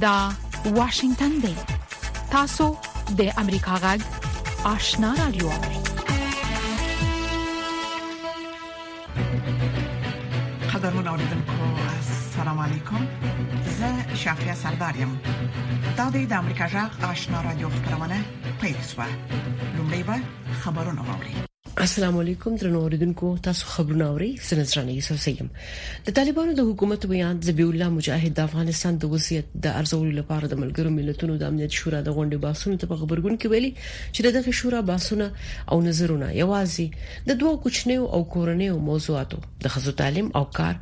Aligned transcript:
دا 0.00 0.32
واشنگتن 0.64 1.28
دی 1.28 1.54
تاسو 2.30 2.76
د 3.18 3.22
امریکا 3.38 3.74
غږ 3.84 4.00
آشنا 4.64 5.14
رادیو 5.18 5.48
قدرمن 10.74 11.06
اوریدونکو 11.08 11.52
السلام 11.98 12.58
علیکم 12.58 13.06
زه 13.78 14.14
شافیا 14.24 14.54
سردارم 14.62 15.18
دا 15.96 16.10
د 16.10 16.32
امریکا 16.32 16.66
غږ 16.68 17.04
آشنا 17.10 17.40
رادیو 17.42 17.68
خبرونه 17.70 18.22
پیښه 18.60 19.06
لومړی 19.76 20.02
به 20.02 20.20
خبرونه 20.62 21.00
اورئ 21.10 21.45
السلام 21.84 22.16
علیکم 22.18 22.54
درنو 22.60 22.78
اوریدونکو 22.82 23.28
تاسو 23.46 23.66
خبرونه 23.70 24.04
اورئ 24.10 24.26
سنځرانه 24.50 24.92
یوسف 24.98 25.18
سیم 25.24 25.48
د 26.06 26.14
طالبانو 26.18 26.52
د 26.60 26.64
حکومت 26.68 27.02
بیان 27.10 27.40
زبی 27.48 27.64
الله 27.66 27.88
مجاهد 27.96 28.34
د 28.38 28.46
افغانستان 28.48 29.00
د 29.02 29.10
وضعیت 29.14 29.50
د 29.66 29.74
ارزول 29.80 30.06
لپاره 30.20 30.48
د 30.52 30.60
ملګرو 30.62 30.92
ملتونو 30.94 31.36
د 31.42 31.52
امنیت 31.52 31.76
شورا 31.80 32.00
د 32.06 32.14
غونډې 32.18 32.44
باسونو 32.44 32.78
ته 32.84 32.98
خبرګون 33.02 33.36
کې 33.42 33.54
ویلي 33.54 33.70
چې 33.80 34.26
دغه 34.36 34.54
شورا 34.60 34.80
باسونه 34.92 35.26
او 35.70 35.78
نظرونه 35.88 36.30
یوازې 36.36 37.26
د 37.28 37.38
دوه 37.42 37.58
کوچنیو 37.66 38.06
او 38.20 38.22
کورنیو 38.36 38.78
موضوعاتو 38.90 39.42
د 39.66 39.76
خزو 39.76 39.94
تعلیم 40.02 40.32
او 40.40 40.42
کار 40.60 40.80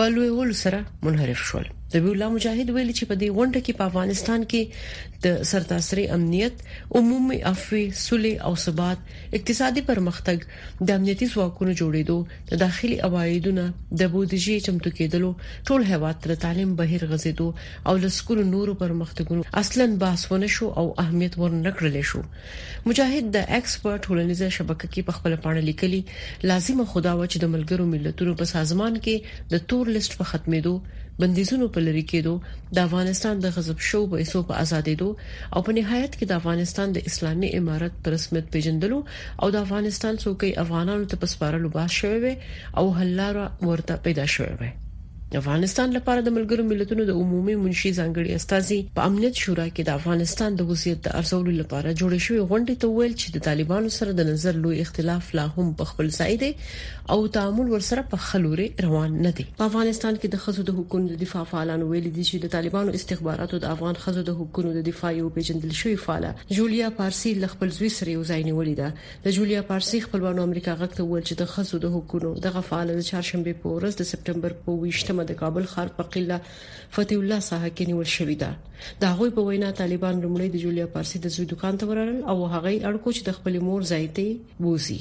په 0.00 0.14
لوی 0.16 0.32
ول 0.40 0.54
سره 0.64 0.82
منحرف 1.08 1.44
شول 1.50 1.70
نبی 1.94 2.10
الله 2.10 2.28
مجاهد 2.32 2.70
ویلي 2.74 2.92
چې 2.98 3.04
په 3.10 3.14
دې 3.20 3.28
غونډه 3.36 3.60
کې 3.66 3.72
په 3.78 3.84
افغانستان 3.90 4.42
کې 4.50 4.60
د 5.24 5.26
سرتاسري 5.52 6.04
امنیت 6.16 6.60
عمومي 6.98 7.38
عفوي 7.50 7.80
صلح 8.02 8.44
او 8.50 8.58
ثبات 8.64 9.00
اقتصادي 9.38 9.82
پرمختګ 9.88 10.38
د 10.90 10.98
امنیتي 10.98 11.28
ځواکونو 11.34 11.72
جوړېدو 11.80 12.16
د 12.52 12.60
داخلي 12.64 12.98
اوایدونو 13.08 13.64
د 14.02 14.12
بودیجی 14.14 14.54
چمتو 14.68 14.92
کېدلو 14.98 15.30
ټول 15.66 15.80
هیواد 15.92 16.22
تر 16.28 16.34
تعلیم 16.44 16.76
بهر 16.82 17.06
غزیدو 17.14 17.48
او 17.92 17.96
لسکور 18.04 18.44
نورو 18.52 18.76
پرمختګونو 18.84 19.50
اصلا 19.62 19.88
باسونه 20.04 20.52
شو 20.58 20.70
او 20.84 20.86
اهمیت 21.06 21.38
ورنکړل 21.42 22.08
شو 22.12 22.22
مجاهد 22.28 23.36
د 23.40 23.52
ایکسپرت 23.58 24.08
هولنيزه 24.12 24.52
شبکې 24.60 24.96
په 25.00 25.08
پا 25.10 25.18
خپل 25.18 25.36
پاڼه 25.46 25.66
لیکلي 25.72 26.02
لازم 26.54 26.84
خدا 26.94 27.18
و 27.18 27.26
چې 27.26 27.44
د 27.44 27.54
ملګرو 27.58 27.92
ملتونو 27.98 28.38
په 28.42 28.50
سازمان 28.54 29.02
کې 29.04 29.46
د 29.56 29.66
تور 29.74 29.94
لیست 29.98 30.18
په 30.22 30.32
ختمېدو 30.32 30.78
بندیزونو 31.22 31.66
په 31.74 31.80
لری 31.86 32.02
کېدو 32.12 32.32
د 32.76 32.78
افغانستان 32.88 33.34
د 33.44 33.52
غضب 33.56 33.78
شو 33.88 34.00
په 34.12 34.16
ایسو 34.24 34.40
په 34.50 34.54
آزادېدو 34.64 35.08
او 35.54 35.60
په 35.68 35.72
نهایت 35.78 36.12
کې 36.18 36.24
د 36.32 36.38
افغانستان 36.40 36.88
د 36.96 37.08
اسلامي 37.12 37.48
امارت 37.60 37.94
پر 38.04 38.10
رسمیت 38.16 38.46
پیژندلو 38.54 38.98
او 39.40 39.46
د 39.54 39.64
افغانستان 39.66 40.14
څوکۍ 40.26 40.50
افغانانو 40.66 41.08
ته 41.14 41.24
پسپارلو 41.24 41.68
باندې 41.76 41.98
شوې 42.20 42.34
او 42.78 42.84
حل 43.00 43.10
لاره 43.24 43.44
ورته 43.72 43.94
پیدا 44.06 44.26
شوې 44.36 44.70
د 45.32 45.38
افغانستان 45.40 45.88
لپاره 45.96 46.20
د 46.26 46.30
ملګرو 46.36 46.62
ملتونو 46.68 47.02
د 47.08 47.14
عمومي 47.24 47.54
منشي 47.64 47.90
ځانګړي 47.98 48.36
استازي 48.36 48.76
په 48.94 49.10
امنیت 49.10 49.36
شورا 49.42 49.66
کې 49.74 49.84
د 49.88 49.98
افغانستان 49.98 50.54
د 50.60 50.66
وضعیت 50.70 51.02
د 51.04 51.12
ارزولو 51.18 51.52
لپاره 51.58 51.92
جوړې 52.00 52.20
شوې 52.26 52.46
غونډې 52.50 52.74
ته 52.84 52.88
ویل 52.96 53.14
چې 53.20 53.34
د 53.36 53.44
طالبانو 53.48 53.92
سره 53.98 54.14
د 54.20 54.26
نظر 54.30 54.58
لوی 54.64 54.80
اختلاف 54.84 55.28
لا 55.40 55.44
هم 55.56 55.66
په 55.82 55.88
خپل 55.90 56.10
ځای 56.16 56.38
دی 56.44 56.48
او 57.16 57.18
تعامل 57.36 57.70
ورسره 57.74 58.04
په 58.14 58.24
خلوري 58.30 58.66
روان 58.86 59.14
نه 59.26 59.32
دی 59.42 59.44
په 59.60 59.68
افغانستان 59.70 60.18
کې 60.20 60.34
د 60.34 60.42
خزو 60.46 60.64
د 60.72 60.76
حکومت 60.80 61.12
د 61.14 61.22
دفاع 61.22 61.44
فعالان 61.52 61.86
ویل 61.92 62.10
دي 62.10 62.26
چې 62.30 62.42
د 62.46 62.52
طالبانو 62.56 62.96
استخباراتو 63.00 63.62
د 63.66 63.70
افغان 63.76 64.02
خزو 64.06 64.26
د 64.30 64.36
حکومت 64.40 64.76
د 64.80 64.84
دفاع 64.90 65.14
یو 65.20 65.30
پیژندل 65.38 65.76
شوی 65.82 65.94
فعاله 66.06 66.48
جولیا 66.58 66.90
پارسي 66.98 67.36
خپل 67.54 67.74
زوی 67.78 67.92
سره 68.00 68.18
یو 68.18 68.24
ځای 68.32 68.40
نیولې 68.50 68.82
ده 68.82 69.24
د 69.30 69.38
جولیا 69.38 69.62
پارسي 69.70 70.02
خپلوانو 70.10 70.44
امریکا 70.50 70.76
غږ 70.82 70.98
ته 71.00 71.08
ویل 71.14 71.24
چې 71.24 71.40
د 71.44 71.56
خزو 71.56 71.82
د 71.88 71.94
حکومت 71.96 72.44
د 72.50 72.56
غفاله 72.60 73.00
د 73.00 73.08
چهارشنبه 73.12 73.56
په 73.64 73.78
ورځ 73.78 74.02
د 74.04 74.12
سپتمبر 74.14 74.58
په 74.66 74.78
28 74.80 75.18
سیمه 75.20 75.30
د 75.32 75.40
کابل 75.42 75.64
ښار 75.72 75.88
په 75.98 76.04
قله 76.12 76.36
فتح 76.96 77.16
الله 77.22 77.40
ساحه 77.50 77.70
کې 77.76 77.84
نیول 77.92 78.08
شوې 78.16 78.36
ده 78.42 78.50
د 79.02 79.14
هغوی 79.14 79.30
په 79.38 79.42
وینا 79.48 79.70
طالبان 79.80 80.14
لمړی 80.24 80.48
د 80.52 80.56
جولیا 80.66 80.86
پارسي 80.94 81.18
د 81.24 81.34
زوی 81.34 81.46
دکان 81.54 81.74
ته 81.82 81.90
ورارل 81.90 82.20
او 82.30 82.36
هغه 82.54 82.70
اړکو 82.88 83.08
چې 83.16 83.22
د 83.26 83.30
خپل 83.40 83.54
مور 83.66 83.80
زایته 83.92 84.28
بوزي 84.66 85.00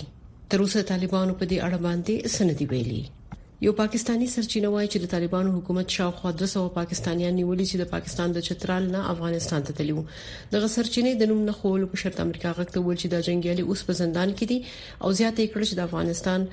تر 0.53 0.57
اوسه 0.65 0.83
طالبانو 0.91 1.33
په 1.39 1.45
دې 1.49 1.57
اړه 1.65 1.79
باندې 1.85 2.13
سندې 2.35 2.65
ویلي 2.73 3.01
یو 3.67 3.71
پاکستانی 3.81 4.27
سرچینه 4.35 4.67
وایي 4.73 4.87
چې 4.91 4.99
د 5.03 5.07
طالبانو 5.13 5.53
حکومت 5.55 5.95
شاوخوا 5.97 6.29
200 6.41 6.61
پاکستانیان 6.79 7.33
نیولې 7.39 7.65
چې 7.69 7.77
د 7.81 7.89
پاکستان 7.93 8.27
د 8.37 8.45
چترال 8.47 8.83
نه 8.95 9.01
افغانستان 9.13 9.67
ته 9.69 9.77
تللو 9.79 10.03
دغه 10.55 10.71
سرچینې 10.75 11.23
د 11.23 11.31
نوم 11.31 11.41
نه 11.49 11.55
خول 11.59 11.85
په 11.93 12.01
شرط 12.03 12.19
امریکا 12.27 12.51
غږ 12.59 12.67
ته 12.75 12.85
ویل 12.85 12.99
چې 13.01 13.07
د 13.13 13.25
جنگیالي 13.29 13.65
اوس 13.69 13.83
په 13.89 13.97
زندان 14.03 14.35
کې 14.37 14.45
دي 14.51 14.59
او 15.03 15.15
زیاته 15.21 15.49
کړ 15.53 15.61
چې 15.71 15.75
د 15.79 15.81
افغانستان 15.89 16.47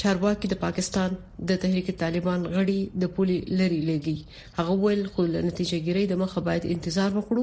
چارواکي 0.00 0.48
د 0.50 0.54
پاکستان 0.64 1.16
د 1.50 1.58
تحریک 1.64 1.88
طالبان 2.02 2.40
غړي 2.54 2.78
د 3.04 3.14
پولي 3.16 3.38
لري 3.60 3.80
لګي 3.90 4.14
هغه 4.58 4.74
ویل 4.84 5.02
خو 5.12 5.20
له 5.34 5.40
نتیجهګیری 5.48 6.04
د 6.12 6.22
مخه 6.22 6.38
باید 6.50 6.64
انتظار 6.76 7.10
وکړو 7.16 7.42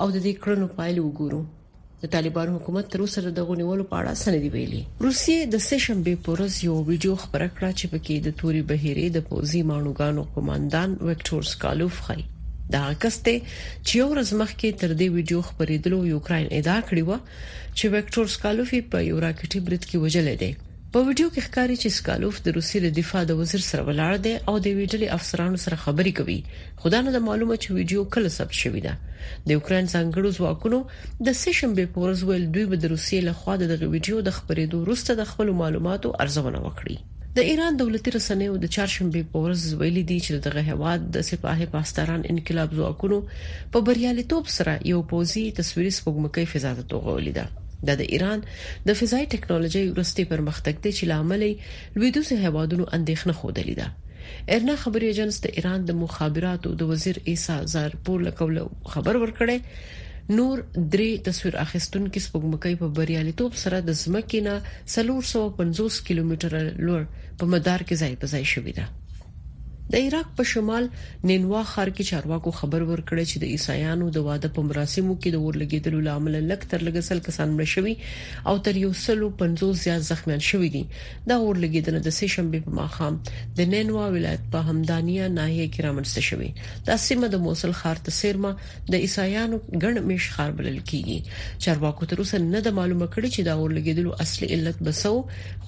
او 0.00 0.06
د 0.14 0.16
دې 0.24 0.34
کړنو 0.44 0.66
پایله 0.78 1.00
وګورو 1.04 1.42
د 2.02 2.12
طالبان 2.14 2.48
حکومت 2.58 2.84
تر 2.94 2.98
اوسه 3.06 3.18
د 3.38 3.48
غونیولو 3.50 3.88
په 3.90 3.94
اړه 4.00 4.12
سندې 4.24 4.48
ویلي 4.56 4.82
روسیې 5.06 5.38
د 5.54 5.64
سیشن 5.68 5.98
به 6.08 6.12
پورز 6.28 6.52
یو 6.68 6.74
ویډیو 6.90 7.14
خبره 7.24 7.48
کړه 7.56 7.70
چې 7.78 7.86
پکې 7.94 8.14
د 8.26 8.38
توري 8.42 8.62
بهيري 8.72 9.06
د 9.16 9.26
پوزي 9.28 9.62
مانوګانو 9.72 10.22
قومندان 10.36 10.88
وکټور 11.06 11.42
سکالوف 11.54 11.96
خای 12.08 12.22
دا 12.74 12.84
کسته 13.02 13.32
چې 13.86 13.98
ورځ 14.10 14.28
مخکې 14.42 14.68
تر 14.80 14.90
دې 15.00 15.08
ویډیو 15.16 15.38
خبرېدلو 15.48 15.98
یوکرين 16.14 16.46
ادعا 16.60 16.78
کړې 16.88 17.02
و 17.08 17.10
چې 17.76 17.84
وکټور 17.96 18.26
سکالوفي 18.38 18.80
په 18.94 18.98
یو 19.10 19.16
راکټي 19.26 19.58
برید 19.66 19.82
کې 19.90 19.98
وجلې 20.04 20.34
دی 20.44 20.52
په 20.94 21.00
ویډیو 21.06 21.28
کې 21.34 21.40
ښکاري 21.46 21.76
چې 21.82 21.88
سکالوف 21.98 22.36
د 22.42 22.46
روسي 22.56 22.78
د 22.82 22.88
دفاع 22.98 23.22
د 23.28 23.32
وزیر 23.40 23.62
سره 23.70 23.86
ولاړ 23.88 24.14
دی 24.26 24.34
او 24.50 24.54
د 24.66 24.66
ویډیوي 24.78 25.08
افسرانو 25.16 25.58
سره 25.64 25.78
خبري 25.84 26.12
کوي 26.18 26.36
خدانه 26.82 27.08
د 27.16 27.24
معلومه 27.28 27.54
چې 27.62 27.68
ویډیو 27.78 28.00
کله 28.16 28.28
ثبت 28.38 28.56
شوې 28.62 28.80
ده 28.86 28.94
د 29.48 29.58
اوکرين 29.58 29.86
څنګهړو 29.94 30.30
ځواکونو 30.38 30.78
د 31.26 31.38
سیشن 31.42 31.70
به 31.80 31.84
پورز 31.98 32.18
ویل 32.30 32.44
دوی 32.58 32.66
به 32.70 32.76
د 32.84 32.94
روسي 32.94 33.18
له 33.26 33.32
خوا 33.40 33.54
د 33.64 33.74
ویډیو 33.94 34.16
د 34.28 34.36
خبرېدو 34.38 34.76
وروسته 34.84 35.10
د 35.20 35.30
خپل 35.32 35.48
معلوماتو 35.64 36.08
ارزونه 36.26 36.58
وکړي 36.66 36.96
د 37.38 37.50
ایران 37.50 37.72
دولتي 37.82 38.08
رسنیو 38.18 38.54
د 38.62 38.66
چاړشمبه 38.76 39.22
پورز 39.32 39.62
ویلي 39.80 40.04
دي 40.10 40.18
چې 40.24 40.32
دغه 40.48 40.60
هواد 40.76 41.00
د 41.16 41.28
سپاهي 41.32 41.66
پاسداران 41.76 42.22
انقلاب 42.32 42.68
ځواکونو 42.78 43.18
په 43.74 43.78
بریالي 43.88 44.24
توپ 44.32 44.44
سره 44.56 44.72
یو 44.94 45.00
پوزي 45.10 45.44
تصویري 45.62 45.92
سپوږمکۍ 46.00 46.44
فضا 46.52 46.70
ته 46.78 46.84
توغولې 46.92 47.32
ده 47.38 47.46
د 48.00 48.02
ایران 48.14 48.40
د 48.88 48.98
فضائي 49.00 49.26
ټکنالوژي 49.34 49.84
ورستي 49.92 50.24
پرمختګ 50.32 50.74
دی 50.84 50.92
چې 50.98 51.04
لامل 51.12 51.42
لویدوسه 51.96 52.34
هوادونو 52.46 52.84
اندېښنه 52.96 53.32
خوده 53.40 53.62
ده 53.80 53.86
ارنا 54.56 54.74
خبري 54.86 55.06
ایجنس 55.12 55.36
د 55.44 55.54
ایران 55.60 55.80
د 55.90 55.98
مخابراتو 56.04 56.68
د 56.82 56.90
وزیر 56.90 57.16
عیسی 57.32 57.56
زارپور 57.76 58.18
لکول 58.28 58.54
خبر 58.96 59.14
ورکړي 59.20 59.56
نور 60.36 60.56
درې 60.92 61.10
تصویر 61.30 61.54
اخیستونکو 61.66 62.18
سپوږمکۍ 62.26 62.74
په 62.82 62.86
بریالیتوب 63.00 63.52
سره 63.64 63.76
د 63.88 63.98
زمکینه 64.04 64.54
350 64.98 65.98
کیلومتر 66.10 66.52
لوړ 66.86 67.02
په 67.42 67.54
مدار 67.56 67.80
کې 67.86 67.96
ځای 68.00 68.12
په 68.22 68.26
ځای 68.36 68.44
شوې 68.54 68.72
ده 68.78 68.86
د 69.92 69.96
عراق 70.04 70.28
په 70.38 70.44
شمال 70.50 70.86
نینوا 71.30 71.58
ښار 71.72 71.88
کې 71.96 72.04
چارواکو 72.10 72.50
خبر 72.60 72.82
ورکړی 72.86 73.24
چې 73.32 73.36
د 73.42 73.50
عیسایانو 73.56 74.06
د 74.14 74.18
واده 74.28 74.48
په 74.56 74.62
مراسمو 74.70 75.12
کې 75.22 75.30
د 75.34 75.42
اورلګیدلو 75.42 76.00
لامل 76.06 76.38
لک 76.52 76.64
تر 76.72 76.80
لګسل 76.88 77.20
کسان 77.26 77.52
مړ 77.56 77.66
شوي 77.74 77.94
او 78.52 78.54
تر 78.68 78.80
یو 78.84 78.88
سلو 79.00 79.28
50 79.42 79.78
زیات 79.82 80.02
زخمیان 80.08 80.42
شوي 80.48 80.68
دي 80.76 80.80
دا 81.30 81.36
اورلګیدنه 81.36 82.02
د 82.06 82.16
سې 82.18 82.26
شنبه 82.34 82.64
په 82.64 82.74
ماخام 82.80 83.18
د 83.60 83.70
نینوا 83.76 84.08
ولایت 84.16 84.48
په 84.56 84.72
همدانیا 84.72 85.28
ناحیه 85.36 85.68
کې 85.76 85.86
رامنځته 85.86 86.26
شوې 86.30 86.82
دا 86.90 86.96
سیمه 87.04 87.30
د 87.36 87.44
موصل 87.46 87.76
ښار 87.82 88.02
ته 88.10 88.16
سیرما 88.18 88.52
د 88.90 89.06
عیسایانو 89.06 89.62
ګڼ 89.86 90.02
مش 90.10 90.28
ښار 90.38 90.58
بلل 90.62 90.82
کیږي 90.82 91.62
چارواکو 91.68 92.10
تر 92.14 92.24
اوسه 92.26 92.42
نه 92.50 92.64
د 92.70 92.76
معلومه 92.80 93.08
کړي 93.14 93.28
چې 93.36 93.48
دا 93.50 93.54
اورلګیدلو 93.60 94.20
اصلي 94.26 94.50
علت 94.58 94.82
بسو 94.90 95.14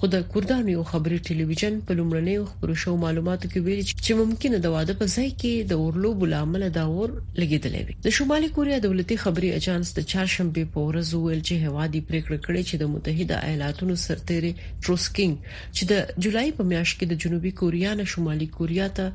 خو 0.01 0.13
د 0.19 0.29
کوردانو 0.35 0.85
خبري 0.93 1.23
ټلویزیون 1.27 1.81
په 1.87 1.99
لومړنیو 2.03 2.45
خبرو 2.51 2.79
شو 2.85 2.99
معلوماتو 3.07 3.49
کې 3.55 3.67
ویل 3.69 3.83
چې 3.85 4.08
چې 4.11 4.19
ممکنه 4.25 4.57
د 4.61 4.67
واده 4.75 4.93
په 4.99 5.05
ځای 5.15 5.27
کې 5.41 5.53
د 5.71 5.73
اورلوب 5.81 6.17
لامل 6.33 6.63
دا 6.79 6.85
ور 6.95 7.09
لګیدلې 7.41 7.81
وي 7.87 7.93
د 8.05 8.15
شمالي 8.17 8.49
کوریا 8.55 8.77
دولتي 8.85 9.15
خبري 9.23 9.49
اجانس 9.59 9.87
د 9.97 10.07
چهارشنبه 10.11 10.63
په 10.73 10.79
ورځ 10.87 11.07
ویل 11.15 11.41
چې 11.49 11.55
هوادي 11.65 12.01
پریکړه 12.09 12.37
کړې 12.45 12.61
چې 12.69 12.75
د 12.77 12.83
متحده 12.93 13.35
ایالاتونو 13.49 13.95
سرتیري 14.07 14.51
تروسکینګ 14.83 15.33
چې 15.75 15.83
د 15.91 16.25
جولای 16.25 16.49
په 16.57 16.63
میاشت 16.71 16.93
کې 16.99 17.05
د 17.07 17.13
جنوبي 17.23 17.51
کوریا 17.59 17.91
نه 17.99 18.05
شمالي 18.13 18.47
کوریا 18.57 18.87
ته 18.99 19.05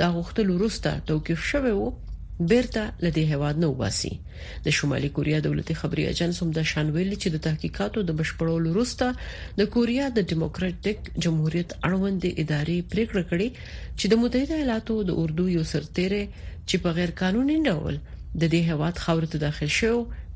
د 0.00 0.02
غوښتلو 0.16 0.50
وروسته 0.58 0.90
توقيف 1.10 1.40
شوه 1.50 1.70
وو 1.78 1.88
بیرته 2.48 2.82
لدې 3.04 3.24
هواد 3.32 3.56
نه 3.62 3.68
وباسي 3.72 4.10
د 4.66 4.74
شمالي 4.78 5.08
کوریا 5.16 5.38
دولتي 5.46 5.74
خبري 5.80 6.02
ایجنس 6.10 6.36
هم 6.42 6.50
د 6.58 6.68
شانویل 6.70 7.12
چې 7.22 7.28
د 7.34 7.40
تحقیقاتو 7.46 7.98
د 8.10 8.14
بشپړولو 8.20 8.68
وروسته 8.76 9.06
د 9.58 9.68
کوریا 9.74 10.06
د 10.18 10.28
دیموکراتیک 10.30 10.98
جمهوریت 11.26 11.70
اړوند 11.88 12.22
ادارې 12.42 12.76
پریکړه 12.94 13.22
کړې 13.30 13.48
چې 13.98 14.04
د 14.12 14.22
متحده 14.22 14.54
ایالاتو 14.60 14.94
د 15.10 15.18
اردو 15.22 15.44
یو 15.56 15.64
سرتیره 15.72 16.22
چې 16.68 16.76
په 16.86 16.90
غیر 16.98 17.10
قانوني 17.20 17.56
ډول 17.68 17.94
د 18.40 18.42
دې 18.52 18.62
هواد 18.70 18.96
خاورې 19.04 19.28
ته 19.34 19.38
داخل 19.46 19.70
شو 19.78 19.94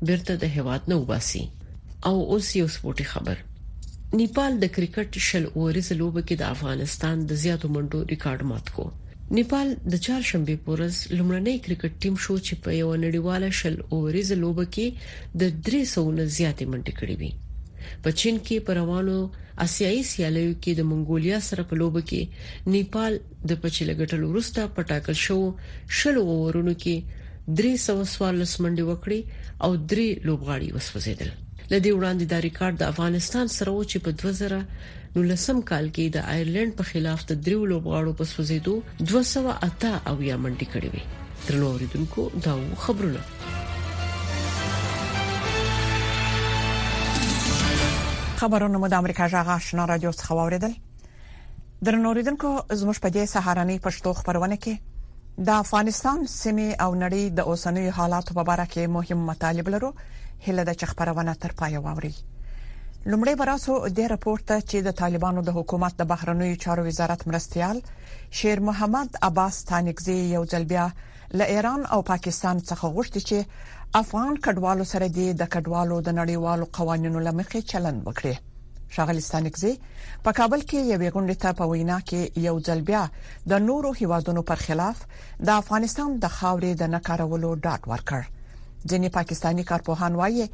بیرته 0.09 0.33
د 0.43 0.51
هواد 0.57 0.81
نه 0.93 0.99
وباسي 1.01 1.41
او 2.11 2.15
اوس 2.35 2.47
یو 2.59 2.67
سپورتي 2.75 3.05
خبر 3.13 3.37
نیپال 4.21 4.51
د 4.65 4.71
کرکټ 4.75 5.11
شل 5.29 5.45
اورز 5.57 5.87
لوب 6.03 6.15
کې 6.27 6.35
د 6.43 6.55
افغانستان 6.57 7.15
د 7.33 7.41
زیاتو 7.45 7.67
منډو 7.77 7.99
ریکارډ 8.13 8.43
مات 8.51 8.67
کو 8.77 8.85
نیپال 9.33 9.71
د 9.91 9.95
چهارشنبه 10.05 10.55
په 10.65 10.71
ورځ 10.73 10.97
لومړنی 11.17 11.53
کرکټ 11.67 11.93
ټیم 12.01 12.15
شو 12.23 12.35
چې 12.47 12.55
په 12.65 12.71
یو 12.79 12.89
نړیواله 13.05 13.49
شل 13.59 13.77
اوریز 13.93 14.31
لوبه 14.41 14.65
کې 14.75 15.37
د 15.43 15.55
300 15.69 16.17
نه 16.17 16.25
زیاتې 16.37 16.65
منډې 16.73 16.93
کړې 16.99 17.15
وي 17.19 17.31
په 18.03 18.09
چین 18.21 18.35
کې 18.45 18.65
پروانو 18.67 19.15
اسیایي 19.65 20.03
سیالیو 20.11 20.51
کې 20.63 20.71
د 20.79 20.87
منګولیا 20.91 21.39
سره 21.49 21.61
په 21.71 21.75
لوبه 21.81 22.01
کې 22.09 22.21
نیپال 22.75 23.13
د 23.53 23.61
پچی 23.63 23.83
لګټل 23.89 24.21
ورسته 24.31 24.61
پټاکل 24.75 25.15
شو 25.25 25.39
شل 26.01 26.15
اورونو 26.21 26.73
کې 26.83 27.55
300 27.63 28.03
سوالس 28.15 28.53
منډې 28.63 28.83
وکړې 28.89 29.19
او 29.67 29.71
3 29.95 30.29
لوبغاړي 30.29 30.67
وسوځیدل 30.77 31.29
لدی 31.71 31.91
وړاندې 31.93 32.25
د 32.31 32.35
ریکارډ 32.47 32.75
د 32.83 32.93
افغانستان 32.95 33.45
سره 33.57 33.69
و 33.79 33.83
چې 33.91 33.97
په 34.05 34.11
2000 34.35 35.04
1990 35.17 35.63
کال 35.69 35.85
کې 35.95 36.05
د 36.13 36.23
آیرلند 36.31 36.73
په 36.79 36.83
خلاف 36.87 37.21
د 37.27 37.35
دریو 37.43 37.65
لوبغاړو 37.71 38.13
په 38.21 38.25
سوزیدو 38.31 38.73
208 39.11 39.85
او 40.09 40.15
یا 40.29 40.37
منډي 40.45 40.67
کړې 40.73 40.89
وې 40.93 41.03
تر 41.45 41.55
نو 41.61 41.65
اوریدونکو 41.73 42.21
دا 42.47 42.55
خبرونه 42.83 43.21
خبرونه 48.43 48.77
مو 48.83 48.87
د 48.95 49.03
امریکا 49.05 49.27
جغه 49.35 49.55
آشنا 49.59 49.85
رادیو 49.93 50.13
څخه 50.19 50.31
اوریدل 50.49 50.73
درنوریدونکو 51.85 52.49
زموږ 52.81 52.97
په 53.03 53.09
دې 53.15 53.25
سهارنۍ 53.35 53.77
پښتو 53.89 54.09
خبرونه 54.21 54.55
کې 54.63 54.73
د 55.49 55.57
افغانستان 55.63 56.19
سیمه 56.41 56.69
او 56.83 56.89
نړۍ 57.03 57.23
د 57.41 57.55
اوسنوي 57.55 57.89
حالاتو 57.97 58.37
په 58.37 58.43
اړه 58.53 58.65
کې 58.77 58.83
مهم 59.01 59.19
مطالب 59.33 59.65
لرو 59.77 59.89
هله 60.45 60.61
د 60.71 60.81
چخبرونه 60.83 61.33
تر 61.45 61.51
پای 61.59 61.73
ووري 61.85 62.13
لومړی 63.13 63.35
براسو 63.41 63.73
د 63.97 64.07
راپورته 64.11 64.55
چې 64.69 64.77
د 64.85 64.89
طالبانو 65.01 65.41
د 65.49 65.55
حکومت 65.57 65.93
د 65.97 66.03
بهرنیو 66.11 66.55
چارو 66.63 66.81
وزارت 66.87 67.21
مرستيال 67.29 67.77
شیر 68.39 68.59
محمد 68.69 69.09
عباس 69.27 69.55
تانکزي 69.71 70.15
یو 70.35 70.41
ځل 70.55 70.63
بیا 70.71 70.85
له 71.41 71.45
ایران 71.55 71.81
او 71.97 72.01
پاکستان 72.11 72.57
څخه 72.71 72.85
غوښتي 72.95 73.21
چې 73.29 73.37
افغان 74.01 74.33
کډوالو 74.47 74.85
سره 74.95 75.05
د 75.17 75.43
کډوالو 75.55 75.97
د 76.07 76.19
نړیوالو 76.19 76.65
قوانینو 76.77 77.19
لمخې 77.27 77.59
چلند 77.75 77.99
وکړي 78.07 78.35
شاغلی 78.95 79.23
ستانکزي 79.29 79.73
په 80.23 80.29
کابل 80.39 80.61
کې 80.69 80.79
یو 80.93 80.99
غونډه 81.15 81.37
ته 81.43 81.49
په 81.59 81.65
وینا 81.73 81.97
کې 82.09 82.21
یو 82.47 82.55
ځل 82.69 82.79
بیا 82.93 83.03
د 83.53 83.67
نورو 83.71 83.91
هیوادونو 84.01 84.41
پر 84.53 84.59
خلاف 84.67 84.97
د 85.49 85.57
افغانستان 85.63 86.09
د 86.25 86.39
خاورې 86.39 86.71
د 86.81 86.95
نکارولو 86.95 87.51
ډاټ 87.65 87.81
ورکړ 87.93 88.21
ځینې 88.91 89.07
پاکستانی 89.17 89.63
کارپوهان 89.71 90.13
وایي 90.19 90.45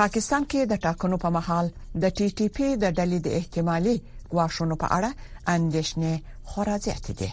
پاکستان 0.00 0.42
کې 0.50 0.60
د 0.72 0.82
ټاکنو 0.86 1.16
په 1.24 1.28
مهال 1.36 1.66
د 2.02 2.04
ټي 2.16 2.28
ټي 2.40 2.46
پي 2.56 2.68
د 2.82 2.84
ډلې 2.98 3.18
د 3.22 3.28
احتمالي 3.38 3.96
ګواښونو 4.32 4.74
په 4.82 4.86
اړه 4.96 5.10
اندېښنې 5.56 6.14
خورا 6.48 6.76
زیاتې 6.86 7.12
دي 7.20 7.30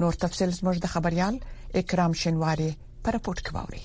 نور 0.00 0.14
تفصیل 0.22 0.50
زموږ 0.58 0.76
د 0.80 0.86
خبريال 0.94 1.34
اکرام 1.80 2.12
شنواری 2.22 2.70
پر 3.04 3.14
پورت 3.24 3.46
کوي 3.46 3.82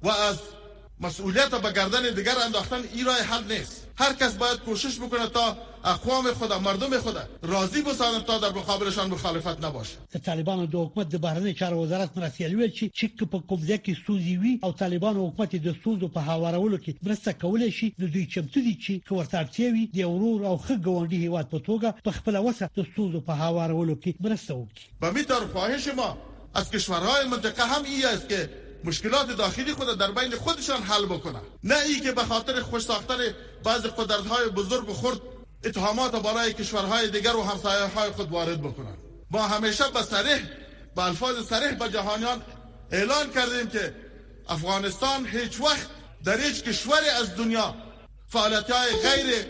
و 0.03 0.09
از 0.11 0.39
مسئولیت 1.01 1.51
به 1.55 1.73
گردن 1.73 2.15
دیگر 2.15 2.37
انداختن 2.45 2.81
ای 2.95 3.03
راه 3.05 3.23
حل 3.31 3.45
نیست 3.53 3.87
هر 3.99 4.13
کس 4.13 4.33
باید 4.37 4.59
کوشش 4.59 4.99
بکنه 5.01 5.27
تا 5.29 5.57
اقوام 5.85 6.25
خود 6.33 6.53
مردم 6.53 6.99
خود 6.99 7.15
راضی 7.43 7.83
بسازند 7.83 8.25
تا 8.25 8.39
در 8.39 8.49
مقابلشان 8.49 9.11
مخالفت 9.11 9.65
نباشه 9.65 9.97
د 10.15 10.19
طالبانو 10.19 10.67
د 10.67 10.75
حکومت 10.75 11.09
د 11.09 11.21
بهرنی 11.21 11.55
چارو 11.55 11.83
وزارت 11.85 12.19
مرسیل 12.19 12.55
ویل 12.55 12.71
چې 12.71 12.85
چې 12.99 13.27
په 13.33 13.39
کوم 13.49 13.61
ځای 13.67 13.79
کې 13.87 14.07
سوزي 14.07 14.37
وي 14.39 14.61
او 14.63 14.73
طالبانو 14.73 15.27
حکومت 15.29 15.57
د 15.57 15.77
سوزو 15.85 16.09
په 16.09 16.21
هوارولو 16.21 16.79
کې 16.79 16.93
مرسته 17.03 17.33
کولای 17.33 17.71
شي 17.71 17.93
د 18.01 18.05
دوی 18.13 18.27
چمتو 18.27 18.61
دي 18.61 18.77
چې 18.85 19.09
کورتارتي 19.09 19.71
وي 19.73 19.89
د 19.95 20.01
اورور 20.01 20.45
او 20.47 20.57
خګوندې 20.59 21.17
هیواد 21.25 21.49
په 21.55 21.59
توګه 21.59 21.95
په 22.05 22.11
خپل 22.19 22.37
وسه 22.49 22.71
د 22.77 22.87
سوزو 22.97 23.21
په 23.21 23.33
هوارولو 23.43 23.95
کې 24.03 24.15
مرسته 24.21 24.55
وکړي 24.55 24.85
به 25.01 25.11
می 25.17 25.23
طرف 25.25 25.53
خواهش 25.53 25.89
ما 25.89 26.11
از 26.55 26.71
کشورهای 26.71 27.27
منطقه 27.27 27.65
هم 27.75 27.83
ای 27.85 28.05
است 28.05 28.29
که 28.29 28.51
مشکلات 28.85 29.37
داخلی 29.37 29.73
خود 29.73 29.99
در 29.99 30.13
بین 30.13 30.31
خودشان 30.31 30.83
حل 30.83 31.07
بکنن 31.07 31.41
نه 31.65 31.77
ای 31.81 32.01
که 32.01 32.13
به 32.13 32.23
خاطر 32.23 32.61
خوش 32.61 32.83
ساختن 32.83 33.19
بعض 33.65 33.87
قدرت 33.87 34.27
های 34.27 34.49
بزرگ 34.49 34.89
و 34.89 34.93
خرد 34.93 35.21
اتهامات 35.65 36.13
برای 36.23 36.53
کشورهای 36.53 37.11
دیگر 37.11 37.37
و 37.37 37.43
همسایه 37.43 37.83
های 37.85 38.11
خود 38.11 38.31
وارد 38.31 38.61
بکنند 38.61 38.99
ما 39.31 39.43
همیشه 39.49 39.85
به 39.95 40.03
صریح 40.03 40.43
به 40.97 41.03
الفاظ 41.05 41.45
صریح 41.49 41.73
به 41.73 41.89
جهانیان 41.89 42.43
اعلان 42.91 43.31
کردیم 43.33 43.67
که 43.67 43.95
افغانستان 44.49 45.27
هیچ 45.27 45.61
وقت 45.61 45.87
در 46.25 46.41
هیچ 46.41 46.63
کشوری 46.63 47.09
از 47.09 47.37
دنیا 47.37 47.75
فعالیت 48.29 48.71
های 48.71 48.91
غیر 48.91 49.47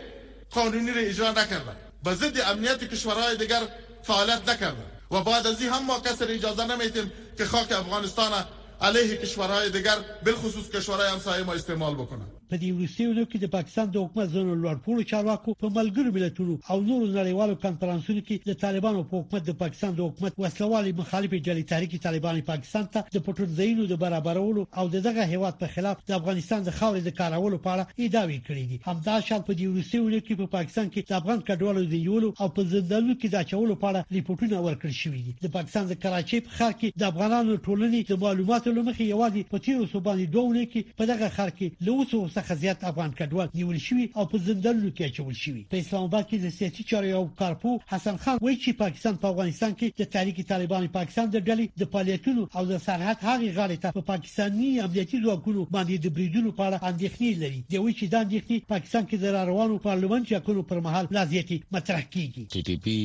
قانونی 0.51 0.91
را 0.91 1.01
اجرا 1.01 1.31
نکرده 1.31 1.77
به 2.05 2.15
ضد 2.15 2.41
امنیت 2.41 2.85
کشورهای 2.85 3.37
دیگر 3.37 3.61
فعالیت 4.03 4.49
نکرده 4.49 4.83
و 5.11 5.21
بعد 5.21 5.47
از 5.47 5.61
این 5.61 5.71
هم 5.71 5.85
ما 5.85 6.01
کسر 6.01 6.27
اجازه 6.29 6.65
نمیتیم 6.67 7.13
که 7.39 7.45
خاک 7.45 7.73
افغانستان 7.73 8.45
علیه 8.81 9.17
کشورهای 9.17 9.71
دیگر 9.71 9.97
بالخصوص 10.25 10.71
کشورهای 10.71 11.09
همسایه 11.09 11.43
ما 11.45 11.53
استعمال 11.53 11.95
بکنن 11.95 12.40
په 12.51 12.59
دې 12.63 12.71
وروستیو 12.77 13.25
کې 13.33 13.39
د 13.43 13.51
پاکستان 13.51 13.91
د 13.95 14.03
حکومت 14.05 14.31
زنه 14.31 14.55
لوړپوړو 14.63 15.03
چارواکو 15.11 15.53
په 15.59 15.69
ملګرو 15.75 16.13
ملتونو 16.15 16.55
او 16.75 16.79
نورو 16.87 17.09
نړیوالو 17.11 17.59
کانفرنسونو 17.65 18.23
کې 18.29 18.49
د 18.49 18.57
طالبانو 18.63 19.03
په 19.11 19.21
حکومت 19.21 19.45
د 19.49 19.57
پاکستان 19.61 19.93
د 20.01 20.07
حکومت 20.09 20.41
وسلوالي 20.45 20.95
مخالفه 21.01 21.39
جلي 21.49 21.63
تحریک 21.73 21.95
طالبان 22.07 22.41
پاکستان 22.49 22.89
ته 22.97 23.13
د 23.17 23.23
پټو 23.29 23.47
ځایونو 23.61 23.87
د 23.93 24.01
برابرولو 24.05 24.65
او 24.79 24.85
دغه 24.95 25.27
هیواد 25.35 25.61
په 25.63 25.75
خلاف 25.77 26.01
د 26.11 26.17
افغانستان 26.19 26.65
د 26.71 26.75
خاورې 26.81 27.07
د 27.07 27.17
کارولو 27.21 27.61
په 27.69 27.77
اړه 27.77 28.09
ادعاوي 28.09 28.41
کړې 28.49 28.65
دي 28.71 28.81
همدا 28.91 29.21
شان 29.29 29.47
په 29.51 29.57
دې 29.61 29.71
وروستیو 29.75 30.09
کې 30.11 30.43
په 30.43 30.53
پاکستان 30.57 30.91
کې 30.91 31.11
د 31.13 31.17
افغان 31.21 31.47
کډوالو 31.53 31.87
د 31.95 32.03
یولو 32.11 32.33
او 32.41 32.51
په 32.59 32.67
زندانونو 32.75 33.19
کې 33.21 33.29
د 33.29 33.41
اچولو 33.47 33.79
په 33.85 33.91
اړه 33.95 34.19
ریپورتونه 34.19 34.65
ورکړل 34.67 34.97
شوې 34.99 35.21
دي 35.31 35.37
د 35.47 35.55
پاکستان 35.61 35.89
د 35.95 36.01
کراچۍ 36.03 36.43
په 36.49 36.59
ښار 36.61 36.75
کې 36.83 36.99
د 37.05 37.09
افغانانو 37.13 37.61
ټولنې 37.67 38.11
د 38.13 38.21
معلوماتو 38.27 38.77
لمخې 38.77 39.13
یوازې 39.15 39.49
په 39.55 39.65
تیر 39.69 39.89
صوباني 39.97 40.29
دوه 40.39 40.67
کې 40.73 40.99
په 40.99 41.11
دغه 41.15 41.33
ښار 41.39 41.57
کې 41.59 41.91
لوڅو 41.91 42.19
څخه 42.41 42.55
زیات 42.65 42.85
افغان 42.91 43.11
کډوال 43.19 43.49
نیول 43.59 43.79
شوي 43.87 44.07
او 44.19 44.25
په 44.33 44.39
زندانونو 44.49 44.91
کې 44.97 45.05
اچول 45.09 45.35
شوي 45.45 45.63
په 45.73 45.77
اسلام 45.83 46.05
آباد 46.09 46.25
کې 46.29 46.39
د 46.45 46.53
سیاسي 46.59 46.85
چارو 46.91 47.07
یو 47.13 47.23
کارپو 47.41 47.73
حسن 47.93 48.17
خان 48.25 48.39
وایي 48.43 48.57
چې 48.63 48.79
پاکستان 48.85 49.17
په 49.25 49.29
افغانستان 49.33 49.75
کې 49.75 50.03
د 50.03 50.11
تحریک 50.15 50.39
طالبان 50.53 50.87
پاکستان 50.99 51.31
د 51.35 51.45
ډلې 51.49 51.67
د 51.83 51.91
فعالیتونو 51.95 52.45
او 52.57 52.65
د 52.71 52.79
سرحد 52.87 53.19
هغې 53.29 53.51
غاړې 53.57 53.77
ته 53.85 53.91
په 53.97 54.01
پاکستاني 54.13 54.71
امنیتي 54.85 55.21
ځواکونو 55.25 55.67
باندې 55.75 56.05
د 56.07 56.15
بریدونو 56.19 56.53
په 56.61 56.69
اړه 56.69 56.93
اندېښنې 56.93 57.43
لري 57.43 57.61
دی 57.71 57.79
وایي 57.79 57.95
چې 57.99 58.07
دا 58.15 58.19
اندېښنې 58.25 58.59
پاکستان 58.75 59.03
کې 59.11 59.17
د 59.25 59.51
روانو 59.51 59.79
پارلمان 59.89 60.25
چکونو 60.33 60.63
پر 60.73 60.81
مهال 60.89 61.09
لازمي 61.19 61.61
مطرح 61.79 62.03
کیږي 62.15 62.45
ټي 62.55 62.63
ټي 62.71 62.77
پی 62.85 62.97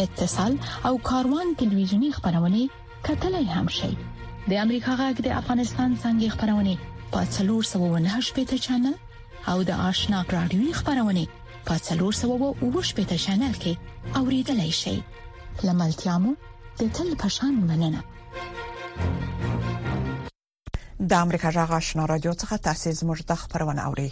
اتصال 0.06 0.54
او 0.90 0.92
کاروان 1.12 1.48
ټلویزیونی 1.62 2.10
خبرونه 2.18 2.62
کتلای 3.10 3.46
هم 3.56 3.68
شئ 3.78 3.94
د 4.50 4.60
امریکا 4.66 4.94
غږ 5.04 5.16
د 5.30 5.38
افغانستان 5.40 5.90
څنګه 6.04 6.28
خبرونه 6.36 6.74
په 7.16 7.20
398 7.38 8.36
پیټه 8.38 8.58
چنل 8.68 8.96
او 9.48 9.64
د 9.64 9.72
آشنا 9.90 10.20
رادیوي 10.34 10.72
خبرونه 10.80 11.26
په 11.68 11.74
څلور 11.88 12.14
سو 12.20 12.28
او 12.62 12.66
وښ 12.76 12.88
په 12.98 13.18
چینل 13.26 13.54
کې 13.64 13.74
اوریدلای 14.22 14.72
شئ 14.82 14.98
لملتيامو 15.68 16.32
د 16.82 16.92
تل 16.98 17.10
پشان 17.22 17.54
مننه 17.72 18.02
د 21.10 21.12
امریکا 21.26 21.50
جغ 21.58 21.70
آشنا 21.80 22.04
رادیو 22.14 22.34
څخه 22.42 22.56
تاسو 22.68 22.90
زموږ 23.02 23.20
د 23.32 23.42
خبرونه 23.44 23.82
اوري 23.90 24.10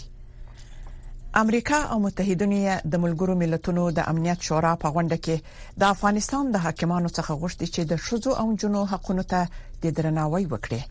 امریکا 1.44 1.78
او 1.94 1.98
متحدینو 2.06 2.58
د 2.68 3.02
ملګرو 3.04 3.34
ملتونو 3.44 3.84
د 3.98 4.08
امنیت 4.12 4.40
شورا 4.50 4.74
په 4.84 4.88
غونډه 4.98 5.18
کې 5.26 5.38
د 5.82 5.92
افغانستان 5.96 6.44
د 6.56 6.62
حاکمانو 6.70 7.10
څخه 7.18 7.32
غوښتي 7.42 7.68
چې 7.74 7.82
د 7.92 7.94
شذو 8.06 8.32
او 8.44 8.54
جنو 8.64 8.82
حقونو 8.94 9.24
ته 9.32 9.42
د 9.84 9.94
درناوي 10.00 10.46
وکړي 10.54 10.82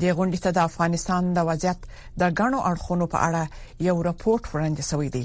د 0.00 0.04
غونډې 0.16 0.38
ته 0.44 0.50
د 0.56 0.60
افغانستان 0.68 1.28
د 1.36 1.44
وضعیت 1.48 1.86
د 2.22 2.34
غنو 2.38 2.58
اړخونو 2.70 3.06
په 3.12 3.18
اړه 3.28 3.42
یو 3.88 3.94
راپورټ 4.08 4.42
وړاندې 4.48 4.82
شوی 4.90 5.08
دی 5.16 5.24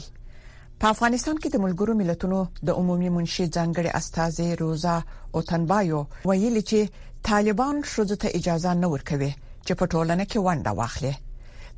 په 0.84 0.90
افغانستان 0.96 1.36
کې 1.42 1.50
د 1.52 1.58
ملګرو 1.66 1.94
ملتونو 2.02 2.40
د 2.68 2.80
عمومي 2.80 3.10
منشي 3.18 3.46
ځانګړي 3.58 3.92
استاذ 4.00 4.36
روزا 4.62 4.96
اوتنبایو 5.40 6.00
ویلي 6.30 6.64
چې 6.72 7.06
طالبان 7.30 7.76
شوزو 7.92 8.16
ته 8.26 8.34
اجازه 8.40 8.72
نه 8.82 8.88
ورکوي 8.96 9.30
چې 9.66 9.74
په 9.82 9.86
ټولنه 9.94 10.24
کې 10.32 10.46
ونده 10.48 10.72
واخلي 10.82 11.14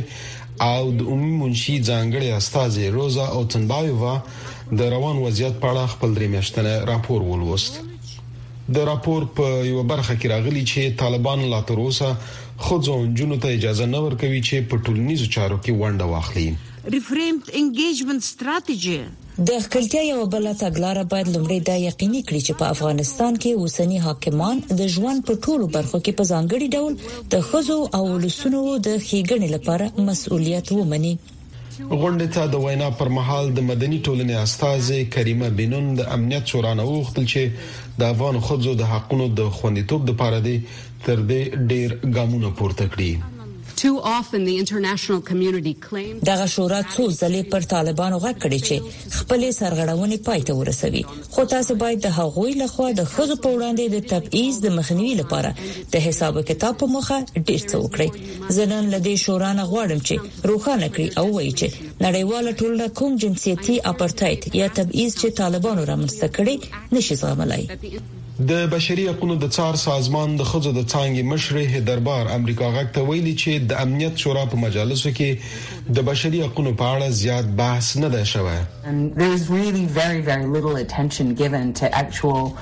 او 0.71 0.91
د 0.99 1.11
عمومي 1.11 1.37
منشي 1.43 1.77
ځانګړي 1.91 2.33
استاد 2.41 2.81
روزا 2.97 3.27
او 3.37 3.45
تنبایووا 3.57 4.17
د 4.83 4.91
روان 4.97 5.23
وضعیت 5.27 5.63
په 5.63 5.71
اړه 5.73 5.95
خپل 5.95 6.19
درې 6.19 6.35
میاشتنه 6.35 6.75
راپور 6.91 7.27
ولوست 7.31 7.81
د 8.79 8.89
راپور 8.93 9.29
په 9.37 9.53
یو 9.69 9.87
برخه 9.93 10.19
کې 10.19 10.35
راغلی 10.35 10.67
چې 10.73 10.99
طالبان 11.07 11.47
لا 11.55 11.63
تر 11.71 11.87
اوسه 11.87 12.11
خود 12.67 12.91
ځونجونو 12.91 13.41
ته 13.47 13.57
اجازه 13.61 13.89
نه 13.95 14.05
ورکوي 14.09 14.43
چې 14.49 14.71
په 14.75 14.85
ټولنیزو 14.87 15.33
چارو 15.39 15.63
کې 15.65 15.81
ونډه 15.85 16.13
واخلي 16.15 16.51
ریفریمټ 16.91 17.43
انګیجمنت 17.59 18.23
ستراتیژي 18.27 18.95
د 19.49 19.61
خپلتیا 19.65 20.01
یو 20.05 20.23
بل 20.33 20.47
تګلارې 20.63 21.05
باید 21.13 21.29
لمړی 21.35 21.59
دا 21.69 21.75
یقیني 21.89 22.21
کړي 22.29 22.41
چې 22.47 22.53
په 22.63 22.71
افغانستان 22.77 23.37
کې 23.43 23.59
اوسنی 23.65 23.99
حاکمان 24.07 24.57
د 24.81 24.89
ژوند 24.95 25.21
په 25.29 25.33
ټولو 25.45 25.65
برخو 25.77 25.99
کې 26.05 26.13
په 26.19 26.25
ځانګړي 26.33 26.69
ډول 26.75 26.93
د 27.33 27.35
خزو 27.51 27.79
او 27.99 28.03
لسونو 28.25 28.61
د 28.87 28.99
خېګنې 29.07 29.49
لپاره 29.55 29.87
مسؤلیت 30.09 30.67
ومني 30.77 31.13
غونډه 32.01 32.27
ته 32.37 32.43
د 32.55 32.65
وینا 32.65 32.89
پر 33.03 33.09
مهال 33.19 33.45
د 33.59 33.69
مدني 33.71 33.99
ټولنې 34.07 34.37
استاذ 34.47 34.87
کریمه 35.19 35.49
بنون 35.61 35.85
د 36.01 36.11
امنیت 36.17 36.45
شورا 36.55 36.73
نه 36.81 36.85
وختل 36.91 37.25
چې 37.35 37.43
د 38.03 38.17
افغان 38.17 38.37
خودزو 38.49 38.75
د 38.83 38.91
حقونو 38.95 39.29
د 39.43 39.55
خوندیتوب 39.61 40.01
لپاره 40.13 40.39
دی 40.49 40.57
تر 41.05 41.17
دې 41.31 41.41
ډیر 41.75 41.89
ګامونه 42.19 42.51
پورته 42.63 42.85
کړی 42.97 43.13
دغه 46.31 46.47
شورا 46.55 46.81
څو 46.95 47.03
ځلې 47.21 47.43
پر 47.53 47.63
طالبانو 47.73 48.17
غږ 48.25 48.37
کړی 48.45 48.61
چې 48.67 48.77
خپلې 49.19 49.49
سرغړونې 49.59 50.19
پای 50.29 50.41
ته 50.49 50.53
ورسوي 50.61 51.03
خو 51.37 51.43
تاسو 51.55 51.73
باید 51.83 51.99
د 52.07 52.15
هغوی 52.19 52.53
لخوا 52.63 52.89
د 53.01 53.11
خزو 53.15 53.37
په 53.43 53.49
وړاندې 53.57 53.85
د 53.95 54.07
تبعیض 54.13 54.55
د 54.67 54.79
مخنیوي 54.79 55.15
لپاره 55.21 55.51
د 55.97 56.07
حساب 56.07 56.35
کتاب 56.53 56.75
په 56.85 56.93
مخه 56.97 57.19
ډیر 57.49 57.63
څه 57.71 57.77
وکړي 57.85 58.09
زنان 58.61 58.85
لدې 58.95 59.15
شورا 59.27 59.51
نه 59.61 59.65
غواړم 59.75 60.01
چې 60.09 60.15
روښانه 60.53 60.87
کړي 60.95 61.09
او 61.21 61.27
وایي 61.37 61.53
چې 61.61 61.69
نړیواله 62.07 62.51
ټولنه 62.61 62.87
کوم 63.03 63.13
جنسيتي 63.27 63.75
اپارټایډ 63.93 64.43
یا 64.63 64.67
تبعیض 64.81 65.13
چې 65.21 65.29
طالبانو 65.45 65.83
رامنځته 65.95 66.27
کړي 66.37 66.57
نشي 66.99 67.15
زغملای 67.23 67.65
د 68.51 68.53
بشري 68.75 69.03
حقوقو 69.09 69.35
د 69.41 69.49
څار 69.57 69.77
سازمان 69.81 70.31
د 70.39 70.45
خځو 70.51 70.71
د 70.77 70.85
څانګې 70.93 71.25
مشر 71.33 71.83
دربار 71.89 72.31
امریکا 72.37 72.69
غاکته 72.77 73.03
ویلي 73.09 73.33
چې 73.43 73.67
د 73.73 73.81
امنیت 73.83 74.23
شورا 74.23 74.45
په 74.55 74.61
مجلسو 74.63 75.11
کې 75.19 75.91
د 75.99 76.07
بشري 76.09 76.41
حقوقو 76.45 76.73
په 76.83 76.87
اړه 76.95 77.17
زیات 77.21 77.51
بحث 77.61 77.91
نه 78.05 78.09
دی 78.15 78.23
شوی 78.33 78.59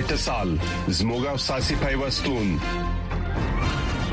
اتصال 0.01 0.55
زموږه 0.89 1.37
ساسي 1.47 1.75
پیوستون 1.87 2.55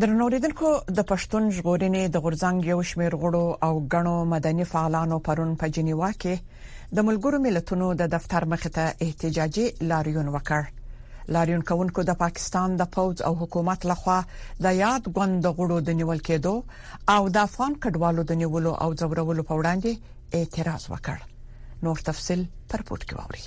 درنوریدونکو 0.00 0.68
د 0.98 1.02
پښتون 1.08 1.46
ژغورنې 1.54 2.02
د 2.12 2.20
غورځنګ 2.26 2.66
یو 2.68 2.78
شمېر 2.90 3.14
غړو 3.22 3.44
او 3.66 3.72
غنو 3.94 4.12
مدني 4.32 4.64
فعالانو 4.72 5.16
پرون 5.26 5.50
په 5.62 5.72
جنیوا 5.78 6.10
کې 6.22 6.94
د 6.98 7.06
ملګرو 7.08 7.40
ملتونو 7.48 7.88
د 8.02 8.10
دفتر 8.14 8.46
مخې 8.54 8.70
ته 8.78 8.86
احتجاجي 9.08 9.66
لاریون 9.92 10.28
وکړ 10.36 10.62
لاریون 11.38 11.62
کوونکو 11.72 12.06
د 12.12 12.18
پاکستان 12.24 12.68
د 12.82 12.90
پوز 12.96 13.16
او 13.30 13.34
حکومت 13.42 13.80
لخوا 13.92 14.16
د 14.68 14.78
یاد 14.82 15.02
غوند 15.16 15.44
غړو 15.60 15.78
د 15.90 16.00
نیول 16.02 16.20
کېدو 16.28 16.54
او 17.18 17.22
د 17.38 17.44
افغان 17.48 17.72
کډوالو 17.86 18.22
د 18.34 18.42
نیولو 18.44 18.72
او 18.86 18.92
زورولو 19.04 19.42
په 19.52 19.62
وړاندې 19.62 20.36
اعتراض 20.40 20.82
وکړ 20.96 21.16
نور 21.88 21.96
تفصيل 22.12 22.40
پر 22.70 22.80
پورت 22.90 23.02
کې 23.10 23.14
ووري 23.22 23.44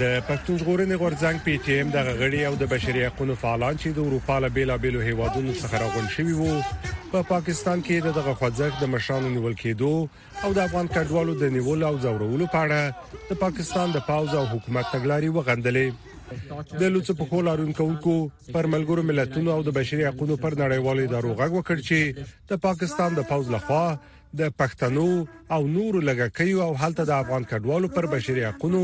د 0.00 0.12
پښتون 0.26 0.58
ژغورنې 0.60 0.96
غورځنګ 1.00 1.40
پی 1.46 1.54
ټی 1.64 1.72
ایم 1.78 1.88
د 1.94 2.06
غړي 2.18 2.38
او 2.50 2.54
د 2.60 2.68
بشري 2.72 3.00
حقوقو 3.06 3.34
فعالان 3.40 3.80
چې 3.80 3.96
د 3.96 4.04
اروپا 4.08 4.36
له 4.44 4.48
بیلابېلو 4.58 5.02
هیوادونو 5.08 5.56
څخه 5.62 5.80
راغون 5.82 6.06
شوي 6.14 6.36
وو 6.36 6.52
په 7.14 7.26
پاکستان 7.30 7.82
کې 7.86 8.14
دغه 8.18 8.32
خوځښت 8.38 8.80
د 8.84 8.90
مشرانو 8.92 9.32
نیول 9.34 9.56
کېدو 9.64 9.90
او 10.44 10.52
د 10.58 10.62
افغان 10.68 10.88
کډوالو 10.94 11.34
د 11.42 11.52
نیول 11.56 11.84
او 11.88 11.92
زورولو 12.04 12.46
په 12.54 12.62
اړه 12.62 13.26
د 13.32 13.40
پاکستان 13.42 13.92
د 13.98 14.06
پاوز 14.06 14.36
او 14.42 14.44
حکومت 14.54 14.88
تګلاري 14.94 15.30
وغندلې 15.34 16.78
د 16.84 16.94
لوڅ 16.96 17.12
په 17.20 17.28
خولارون 17.34 17.76
کونکو 17.82 18.16
پر 18.56 18.72
ملګرو 18.76 19.06
ملتونو 19.10 19.54
او 19.58 19.66
د 19.70 19.76
بشري 19.80 20.08
حقوقو 20.12 20.40
پر 20.46 20.56
نړیوالو 20.64 21.08
ادارو 21.10 21.36
غږ 21.42 21.60
وکړ 21.60 21.90
چې 21.90 22.32
د 22.54 22.64
پاکستان 22.68 23.20
د 23.20 23.28
پوز 23.34 23.52
لخوا 23.58 23.84
د 24.38 24.42
پښتنو 24.62 25.10
او 25.54 25.64
نورو 25.70 26.00
لګکیو 26.08 26.58
او 26.64 26.74
حالت 26.80 27.00
د 27.06 27.10
افغان 27.12 27.44
کډوالو 27.52 27.88
پر 27.94 28.06
بشري 28.10 28.42
حقوقو 28.46 28.82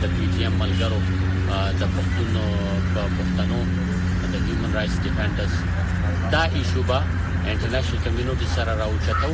د 0.03 0.05
پی 0.17 0.25
ټی 0.37 0.41
ایم 0.49 0.55
ملګرو 0.63 1.01
د 1.81 1.83
پښتونو 1.95 2.45
په 2.95 3.03
پښتنو 3.19 3.61
د 4.33 4.35
هیومن 4.47 4.71
رائټس 4.75 4.99
ډیفندرز 5.09 5.55
دا 6.37 6.43
ایشو 6.63 6.83
با 6.93 6.99
انټرنیشنل 7.11 8.03
کمیونټي 8.05 8.47
سره 8.57 8.77
راوچتو 8.83 9.33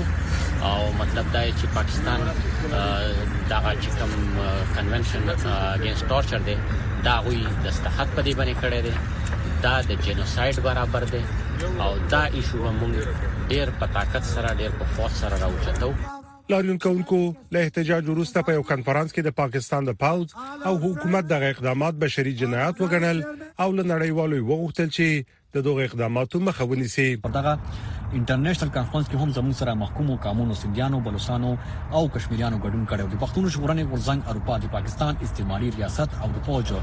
او 0.69 0.93
مطلب 1.01 1.27
دا 1.33 1.41
چې 1.59 1.67
پاکستان 1.75 2.21
دا 3.51 3.59
چې 3.83 3.91
کوم 3.99 4.39
کنونشن 4.77 5.23
اگینست 5.57 6.15
ټورچر 6.15 6.41
دی 6.49 6.55
دا 7.09 7.19
غوي 7.27 7.43
دستخط 7.67 8.09
په 8.17 8.23
دې 8.25 8.35
باندې 8.35 8.57
کړی 8.63 8.81
دی 8.87 8.95
دا 9.65 9.71
د 9.91 9.95
جنوساید 10.07 10.59
برابر 10.65 11.05
دی 11.13 11.21
او 11.85 11.91
دا 12.11 12.19
ایشو 12.41 12.59
موږ 12.59 13.49
ډیر 13.53 13.73
په 13.81 13.89
طاقت 13.97 14.29
سره 14.33 14.53
ډیر 14.61 14.77
په 14.83 14.91
فورس 14.99 15.17
سره 15.23 15.41
راوچتو 15.41 15.89
لاریون 16.53 16.79
کونکو 16.85 17.19
له 17.57 17.65
احتجاج 17.67 18.11
وروسته 18.13 18.45
په 18.51 18.57
یو 18.59 18.63
کانفرنس 18.71 19.13
کې 19.13 19.27
د 19.29 19.37
پاکستان 19.41 19.89
د 19.91 19.97
پاوز 20.05 20.37
او 20.71 20.75
حکومت 20.87 21.29
دغه 21.33 21.51
اقدامات 21.57 21.99
بشري 22.07 22.35
جنایت 22.45 22.85
وګڼل 22.85 23.23
او 23.33 23.69
لنړیوالو 23.81 24.43
وغوښتل 24.45 24.95
چې 24.97 25.37
د 25.57 25.67
دوه 25.71 25.89
اقداماتو 25.91 26.43
مخه 26.51 26.71
ونیسي 26.75 27.09
دغه 27.39 27.59
انټرنیشنل 28.17 28.69
کانفرنس 28.75 29.09
کې 29.09 29.17
هم 29.23 29.33
زموږ 29.33 29.55
سره 29.57 29.75
محکومو 29.79 30.15
قانونو 30.27 30.55
سنديانو 30.59 31.01
بلوچستانو 31.07 31.49
او 31.93 32.01
کشمیریانو 32.15 32.61
ګډون 32.65 32.87
کړو 32.93 33.07
د 33.15 33.21
پښتون 33.25 33.49
شورا 33.57 33.75
نه 33.81 33.85
غورزنګ 33.91 34.31
اروپا 34.33 34.57
د 34.65 34.71
پاکستان 34.77 35.21
استعماري 35.27 35.69
ریاست 35.77 36.15
او 36.27 36.31
د 36.37 36.45
فوج 36.47 36.71
د 36.71 36.81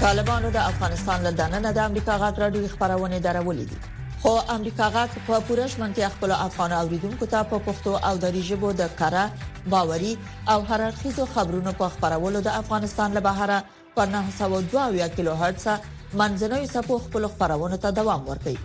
طالبانو 0.05 0.49
د 0.57 0.57
افغانستان 0.71 1.19
له 1.27 1.31
دننه 1.41 1.71
د 1.73 1.79
امریکا 1.91 2.15
غاټ 2.23 2.35
راډیو 2.45 2.73
خبرونه 2.73 3.19
درولې 3.27 3.65
دي 3.71 3.79
خو 4.25 4.33
امریکا 4.57 4.87
غاټ 4.97 5.17
په 5.29 5.41
پورش 5.49 5.77
منځ 5.81 6.13
خپل 6.17 6.31
افغان 6.47 6.73
اوریدونکو 6.81 7.27
ته 7.35 7.43
په 7.53 7.61
پښتو 7.69 7.95
او 8.11 8.15
دری 8.27 8.43
ژبه 8.51 8.73
د 8.83 8.91
کړه 9.01 9.73
باوري 9.75 10.13
او 10.53 10.59
هررخیزو 10.71 11.27
خبرونو 11.35 11.73
په 11.81 11.89
خبرولو 11.97 12.43
د 12.47 12.55
افغانستان 12.63 13.17
له 13.19 13.27
بهره 13.27 13.59
په 13.97 14.09
902 14.15 15.11
کیلو 15.17 15.35
هرتز 15.43 15.93
منځنوي 16.23 16.69
سپو 16.77 16.99
خپل 17.07 17.29
خبرونه 17.37 17.77
ته 17.85 17.91
دوام 18.01 18.27
ورکړي 18.31 18.57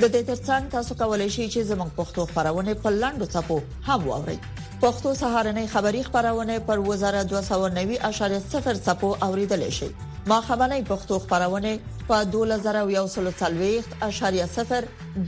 د 0.00 0.04
دې 0.14 0.22
ترڅنګ 0.30 0.70
تاسو 0.76 0.98
کولای 1.04 1.28
شئ 1.38 1.46
چې 1.46 1.70
زموږ 1.70 2.00
پښتو 2.00 2.28
خبرونه 2.34 2.74
په 2.84 2.94
لاندو 3.04 3.28
سپو 3.36 3.58
هم 3.88 4.06
واورئ 4.10 4.36
پښتو 4.82 5.10
سهارنې 5.14 5.66
خبری 5.72 6.00
خبرونه 6.04 6.56
پر 6.68 6.78
وزارت 6.86 7.26
290.0 7.32 8.78
سپو 8.86 9.10
اوریدل 9.26 9.64
شي 9.76 9.86
ما 10.32 10.38
خبرنې 10.46 10.88
پښتو 10.88 11.18
خبرونه 11.26 11.74
په 12.08 12.24
2140.0 12.30 12.56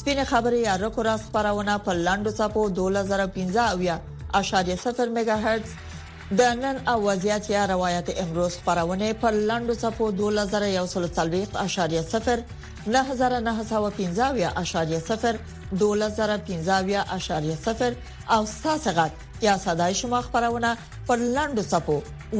سپینه 0.00 0.24
خبره 0.34 0.58
یا 0.66 0.74
رکو 0.86 1.02
راس 1.12 1.24
پراونه 1.32 1.74
په 1.88 1.92
لاندو 2.04 2.30
چپو 2.42 2.62
2015 2.84 3.66
اویا 3.70 3.96
اشاریه 4.42 4.76
0 4.88 5.08
میگا 5.18 5.36
هرتز 5.48 5.70
د 6.30 6.40
نن 6.42 6.78
او 6.88 7.04
وضعیت 7.06 7.50
یا 7.50 7.66
روایت 7.66 8.10
امروز 8.20 8.56
خبرونه 8.66 9.12
پر 9.12 9.30
لاندو 9.30 9.74
صفو 9.74 10.10
2140.0 10.46 10.52
9915.0 12.88 12.94
2015.0 15.80 15.86
او 18.32 18.46
ساسه 18.46 18.92
غټ 18.94 19.10
یا 19.42 19.58
صداي 19.58 19.94
شما 19.94 20.22
خبرونه 20.22 20.76
پر 21.08 21.16
لاندو 21.16 21.62
صفو 21.62 22.02
2015.0 22.32 22.38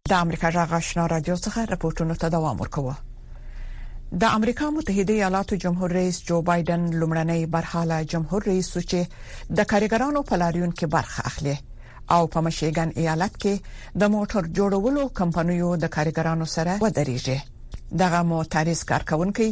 د 0.09 0.13
امریکا 0.13 0.51
جغ 0.51 0.73
آشنا 0.75 1.07
رادیو 1.09 1.37
څخه 1.37 1.67
راپورټونه 1.71 2.19
ته 2.19 2.29
دوام 2.29 2.61
ورکوه 2.61 2.97
د 4.21 4.35
امریکا 4.37 4.67
متحده 4.71 5.13
ایالاتو 5.13 5.57
جمهور 5.63 5.91
رئیس 5.97 6.19
جو 6.31 6.41
بایدن 6.49 6.83
لومړنۍ 7.01 7.47
برحاله 7.55 7.97
جمهور 8.15 8.43
رئیس 8.49 8.69
چې 8.73 9.55
د 9.61 9.69
کارګرانو 9.71 10.23
په 10.31 10.39
لاریون 10.43 10.73
کې 10.79 10.87
برخه 10.95 11.23
اخلي 11.31 11.55
او 12.17 12.23
په 12.35 12.41
مشیګن 12.47 12.89
ایالت 13.05 13.35
کې 13.45 13.55
د 14.03 14.13
موټر 14.15 14.43
جوړولو 14.59 15.03
کمپنیو 15.21 15.71
د 15.85 15.93
کارګرانو 15.97 16.47
سره 16.57 16.75
ودرېږي 16.83 17.39
دغه 18.03 18.21
موټریز 18.33 18.83
کارکونکي 18.91 19.49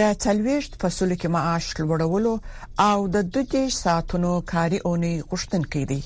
د 0.00 0.18
تلويشت 0.24 0.72
په 0.84 0.88
سلو 0.96 1.14
کې 1.20 1.28
معاش 1.36 1.64
لوړولو 1.82 2.34
او 2.88 2.98
د 3.18 3.30
12 3.38 3.76
ساعتونو 3.84 4.32
کاري 4.54 4.78
اونۍ 4.90 5.14
غوښتن 5.32 5.62
کوي 5.76 6.02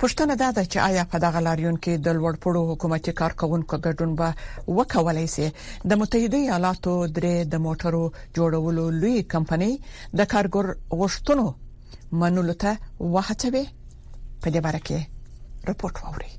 پښتنه 0.00 0.32
دا 0.42 0.48
ده 0.56 0.62
چې 0.72 0.78
آیا 0.88 1.02
په 1.12 1.16
دغه 1.24 1.40
لاریون 1.46 1.76
کې 1.84 1.92
د 2.06 2.08
لوړ 2.18 2.34
پړو 2.42 2.62
حکومتي 2.70 3.12
کارکونکو 3.20 3.74
ګډون 3.86 4.10
به 4.20 4.28
وکولای 4.78 5.26
شي 5.34 5.48
د 5.90 5.92
متحده 6.00 6.38
ایالاتو 6.46 6.94
درې 7.16 7.34
د 7.52 7.64
موټرو 7.66 8.04
جوړولو 8.36 8.84
لوی 9.02 9.16
کمپني 9.34 9.72
د 10.18 10.30
کارګر 10.32 10.66
غشتونو 11.00 11.46
منولو 12.20 12.54
ته 12.62 12.70
وهڅوي 13.14 13.64
په 14.42 14.48
دې 14.54 14.60
باره 14.66 14.80
کې 14.86 14.98
رپورت 15.70 15.94
ووري 16.02 16.32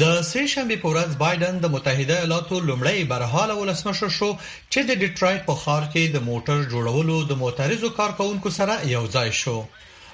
د 0.00 0.02
سه 0.30 0.40
شنبه 0.52 0.76
په 0.82 0.88
ورځ 0.92 1.10
بایدن 1.22 1.54
د 1.60 1.66
متحده 1.74 2.16
ایالاتو 2.18 2.56
لمړی 2.68 2.98
برحال 3.12 3.50
ولسمشر 3.60 4.10
شو 4.18 4.30
چې 4.72 4.80
د 4.88 4.90
ډیټرایټ 5.02 5.40
په 5.48 5.54
ښار 5.62 5.82
کې 5.92 6.02
د 6.14 6.28
موټر 6.30 6.56
جوړولو 6.72 7.16
د 7.30 7.40
معترضو 7.42 7.88
کارکونکو 8.00 8.48
سره 8.58 8.74
یو 8.94 9.02
ځای 9.16 9.30
شو 9.42 9.56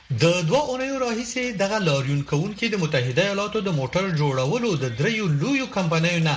د 0.09 0.25
دوه 0.49 0.59
اونیو 0.73 0.99
راهیسې 1.03 1.53
دغه 1.61 1.79
لاریون 1.85 2.19
کوونکې 2.31 2.69
د 2.75 2.83
متحده 2.83 3.23
ایالاتو 3.23 3.63
د 3.69 3.73
موټر 3.79 4.05
جوړولو 4.21 4.71
د 4.83 4.93
دریو 5.01 5.27
لویو 5.41 5.67
کمپنیو 5.77 6.21
نه 6.27 6.35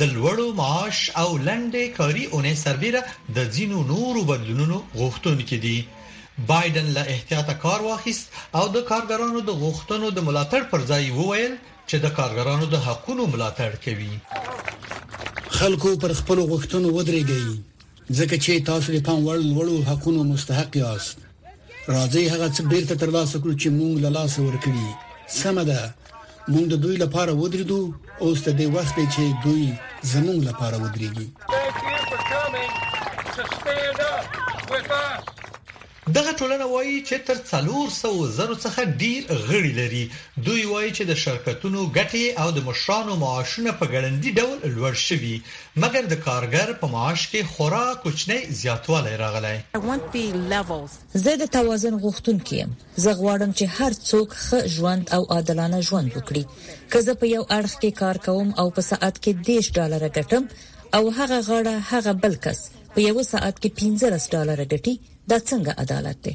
د 0.00 0.10
لوړو 0.14 0.46
معاش 0.62 1.02
او 1.22 1.28
لنډې 1.46 1.84
کاري 2.00 2.24
اونۍ 2.34 2.54
سربېره 2.64 3.02
د 3.38 3.48
ځینو 3.58 3.82
نورو 3.92 4.24
بدلونونو 4.32 4.80
غوښتونکي 5.02 5.58
دي 5.68 5.76
بایدن 6.50 6.90
له 6.98 7.06
احتیاطه 7.14 7.54
کار 7.68 7.86
واخیست 7.88 8.36
او 8.60 8.64
د 8.80 8.84
کارګرانو 8.92 9.44
د 9.52 9.56
غوښتنو 9.64 10.10
د 10.20 10.26
ملاتړ 10.32 10.66
پر 10.74 10.88
ځای 10.92 11.10
وویل 11.20 11.54
چې 11.88 11.96
د 12.06 12.14
کارګرانو 12.20 12.70
د 12.76 12.84
حقوقو 12.90 13.30
ملاتړ 13.34 13.70
کوي 13.84 14.12
خلکو 15.62 15.94
پر 16.06 16.16
خپل 16.22 16.46
غوښتنو 16.50 16.88
ودرېږي 17.00 18.14
ځکه 18.18 18.36
چې 18.44 18.66
تاسو 18.70 18.88
لپاره 19.00 19.26
وړ 19.28 19.38
وړو 19.56 19.76
حقوقو 19.92 20.24
مستحق 20.34 20.76
یاست 20.86 21.30
راځي 21.90 22.24
هغه 22.32 22.48
څه 22.56 22.62
بیرته 22.72 22.94
ترلاسه 23.02 23.36
کړو 23.42 23.54
چې 23.62 23.68
موږ 23.78 23.94
له 24.04 24.10
لاس 24.16 24.32
ورکړي 24.38 24.86
سمه 25.40 25.64
ده 25.70 25.80
موږ 26.52 26.64
د 26.68 26.74
دوی 26.84 26.96
لپاره 27.04 27.32
ودرېدو 27.40 27.80
اوس 28.22 28.38
ته 28.44 28.50
د 28.54 28.60
وخت 28.76 28.94
چې 29.14 29.22
دوی 29.44 29.66
زموږ 30.12 30.38
لپاره 30.48 30.76
ودرېږي 30.78 31.28
دغه 36.10 36.32
ټولنه 36.38 36.66
وایي 36.70 36.94
چې 37.08 37.14
تر 37.26 37.40
400 37.48 38.30
زره 38.36 38.54
څخه 38.62 38.94
ډیر 39.02 39.44
غړي 39.50 39.68
لري 39.80 40.00
دوی 40.46 40.64
وایي 40.66 40.90
چې 40.96 41.02
د 41.10 41.20
شرکتونو 41.24 41.80
ګټې 41.96 42.24
او 42.44 42.50
د 42.56 42.64
مشرانو 42.68 43.14
معاشونه 43.22 43.72
په 43.82 43.86
ګړندی 43.92 44.30
ډول 44.38 44.58
لوړ 44.78 44.92
شوي 45.08 45.36
مګر 45.82 46.02
د 46.14 46.20
کارګر 46.26 46.68
په 46.80 46.86
معاش 46.96 47.28
کې 47.34 47.54
خورا 47.54 47.86
کوچنی 48.06 48.38
زیاتوالی 48.62 49.14
راغلی 49.22 49.54
زه 51.24 51.32
د 51.44 51.52
توازن 51.56 51.94
غوښتونکی 52.02 52.56
یم 52.62 52.74
زه 53.04 53.10
غواړم 53.20 53.50
چې 53.58 53.64
هر 53.78 53.92
څوک 54.10 54.28
ښه 54.46 54.58
ژوند 54.76 55.04
او 55.18 55.22
عادلانه 55.36 55.80
ژوند 55.92 56.10
وکړي 56.16 56.44
که 56.92 57.00
زه 57.06 57.14
په 57.24 57.34
یو 57.36 57.42
اړخ 57.56 57.72
کې 57.80 57.90
کار 58.04 58.16
کوم 58.28 58.52
او 58.60 58.66
په 58.76 58.80
ساعت 58.90 59.14
کې 59.22 59.32
10 59.64 59.74
ډالر 59.80 60.02
ګټم 60.18 60.44
او 60.96 61.02
هغه 61.18 61.38
غړه 61.48 61.74
هغه 61.94 62.12
بل 62.26 62.34
کس 62.46 62.60
په 62.94 63.00
یو 63.08 63.18
ساعت 63.32 63.56
کې 63.62 63.68
15 63.76 64.30
ډالر 64.32 64.58
ګټي 64.72 64.94
دا 65.30 65.38
څنګه 65.50 65.70
عدالت 65.84 66.18
دی 66.26 66.34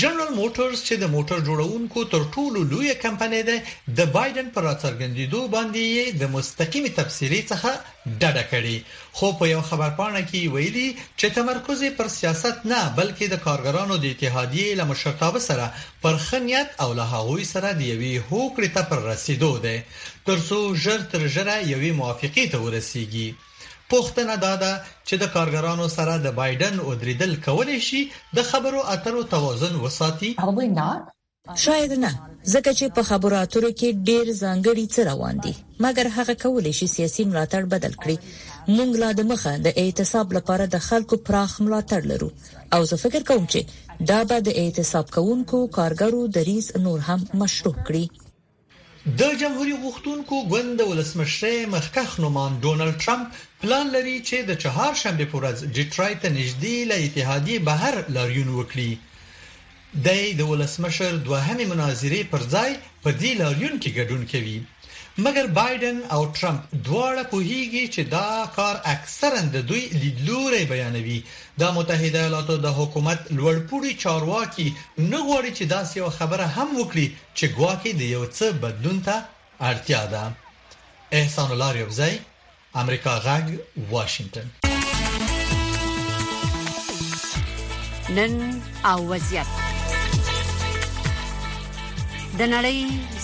جنرال 0.00 0.30
موټرز 0.40 0.78
چې 0.88 0.94
د 1.02 1.10
موټر 1.14 1.38
جوړونکو 1.48 2.00
تر 2.12 2.22
ټولو 2.34 2.58
لوی 2.72 2.90
کمپنۍ 3.04 3.42
ده 3.48 3.56
د 3.98 4.10
بایدن 4.14 4.46
پر 4.54 4.62
راڅرګندېدو 4.68 5.40
باندې 5.54 5.86
د 6.22 6.32
مستقیم 6.36 6.84
تفصیلی 6.98 7.40
څخه 7.50 7.70
ډډه 8.20 8.44
کړې 8.52 8.76
خو 9.16 9.26
په 9.40 9.44
یو 9.54 9.62
خبرپاڼه 9.70 10.20
کې 10.30 10.52
ویلي 10.54 10.88
چې 11.18 11.26
تمرکز 11.38 11.82
پر 11.98 12.08
سیاست 12.18 12.58
نه 12.72 12.80
بلکې 13.00 13.26
د 13.32 13.36
کارګرانو 13.46 13.94
د 14.02 14.10
اتحادیې 14.12 14.70
له 14.80 14.88
مشرتابه 14.92 15.40
سره 15.48 15.66
پر 16.06 16.20
خنیت 16.28 16.68
او 16.86 16.90
له 17.00 17.06
هغوی 17.14 17.44
سره 17.54 17.68
د 17.70 17.82
یوې 17.92 18.14
هوکړې 18.28 18.70
ته 18.76 18.82
پر 18.92 19.04
رسیدو 19.10 19.52
ده 19.66 19.76
ترڅو 20.30 20.60
ژر 20.86 21.06
تر 21.16 21.28
ژره 21.36 21.56
یوې 21.72 21.90
موافقه 22.02 22.46
ته 22.56 22.64
ورسیږي 22.64 23.28
پوښتنه 23.92 24.34
دا 24.46 24.54
ده 24.62 24.72
چې 25.08 25.14
د 25.22 25.30
کارګرانو 25.34 25.86
سره 25.96 26.12
د 26.24 26.28
بایدن 26.40 26.74
او 26.86 26.90
دریدل 27.04 27.32
کولای 27.46 27.78
شي 27.88 28.00
د 28.38 28.48
خبرو 28.50 28.80
اترو 28.94 29.22
توازن 29.36 29.74
وساتي 29.84 30.30
شاید 31.64 31.92
نه 32.04 32.10
ځکه 32.54 32.70
چې 32.78 32.86
په 32.98 33.02
خبرو 33.10 33.36
اترو 33.44 33.70
کې 33.78 33.88
ډیر 34.10 34.24
ځانګړي 34.42 34.84
څه 34.94 35.00
روان 35.10 35.36
دي 35.44 35.54
مګر 35.84 36.06
هغه 36.18 36.34
کولای 36.44 36.74
شي 36.80 36.86
سیاسي 36.96 37.22
ملاتړ 37.30 37.62
بدل 37.74 37.94
کړي 38.02 38.16
مونږ 38.76 38.90
لا 39.02 39.10
د 39.18 39.28
مخه 39.32 39.52
د 39.66 39.82
اعتصاب 39.82 40.26
لپاره 40.40 40.64
د 40.76 40.86
خلکو 40.88 41.14
پراخ 41.32 41.50
ملاتړ 41.66 42.00
لرو 42.14 42.30
او 42.74 42.80
زه 42.92 42.96
فکر 43.04 43.20
کوم 43.32 43.44
چې 43.52 43.60
دا 44.12 44.18
به 44.32 44.36
د 44.46 44.62
اعتصاب 44.64 45.06
کوونکو 45.18 45.58
کارګرو 45.78 46.22
دریز 46.38 46.66
نور 46.88 46.98
هم 47.08 47.20
مشروع 47.44 47.76
کړي 47.86 48.04
د 49.20 49.20
جمهوریت 49.40 49.80
غوښتونکو 49.84 50.36
ګوند 50.52 50.78
ولسمشر 50.90 51.58
مخکخ 51.76 52.10
نومان 52.22 52.52
ډونلډ 52.62 52.94
ټرمپ 53.04 53.26
پلان 53.60 53.86
لري 53.96 54.16
چې 54.28 54.36
د 54.42 54.50
چهار 54.62 54.92
شنبه 55.02 55.24
په 55.30 55.36
ورځ 55.40 55.58
جټرای 55.76 56.14
ته 56.22 56.28
نږدې 56.38 56.76
له 56.90 56.96
اتحادیه 57.06 57.58
بهر 57.68 57.94
لاریون 58.16 58.50
وکړي 58.54 58.90
د 60.04 60.06
د 60.38 60.40
ولسمشر 60.50 61.12
دوهمه 61.26 61.64
مناظره 61.72 62.18
پر 62.32 62.42
ځای 62.54 62.70
په 63.02 63.10
دې 63.20 63.32
لاریون 63.42 63.74
کې 63.82 63.96
ګډون 63.98 64.22
کوي 64.32 64.58
مګر 65.26 65.46
بایدن 65.54 65.96
او 66.16 66.18
ټرمپ 66.38 66.64
دواړه 66.86 67.22
په 67.30 67.38
هیګي 67.46 67.84
چې 67.94 68.02
دا 68.12 68.46
کار 68.56 68.76
اکثرا 68.94 69.40
د 69.54 69.64
دوی 69.70 69.80
لیدلوري 70.02 70.60
بیانوي 70.72 71.16
د 71.62 71.72
متحده 71.78 72.20
ایالاتو 72.20 72.56
د 72.66 72.76
حکومت 72.78 73.20
لوړپوړي 73.38 73.92
چارواکي 74.04 74.68
نه 75.10 75.20
غواړي 75.28 75.50
چې 75.58 75.64
دا 75.74 75.80
سیو 75.92 76.10
خبره 76.18 76.46
هم 76.56 76.68
وکړي 76.80 77.06
چې 77.38 77.44
ګواکې 77.56 77.92
د 78.00 78.02
یو 78.14 78.24
څه 78.36 78.46
بدلون 78.62 78.98
ته 79.06 79.16
اړتیا 79.70 80.02
ده 80.12 80.24
احسان 81.22 81.48
الله 81.52 81.72
ریوزای 81.78 82.14
امریکا 82.84 83.14
غږ 83.28 83.44
واشنگتن 83.90 84.46
نن 88.18 88.34
او 88.90 88.98
وضعیت 89.14 89.67
د 92.38 92.42
نړۍ 92.54 92.78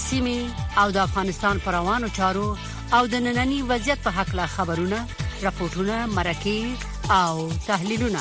سیمې 0.08 0.40
او 0.80 0.86
د 0.94 0.96
افغانستان 1.08 1.54
پروانو 1.66 2.08
چارو 2.18 2.48
او 2.96 3.02
د 3.12 3.14
نننني 3.26 3.58
وضعیت 3.70 3.98
په 4.06 4.10
حق 4.16 4.30
له 4.38 4.46
خبرونه 4.54 4.98
راپورټونه 5.44 5.96
مرکې 6.16 6.58
او 7.20 7.32
تحلیلونه 7.68 8.20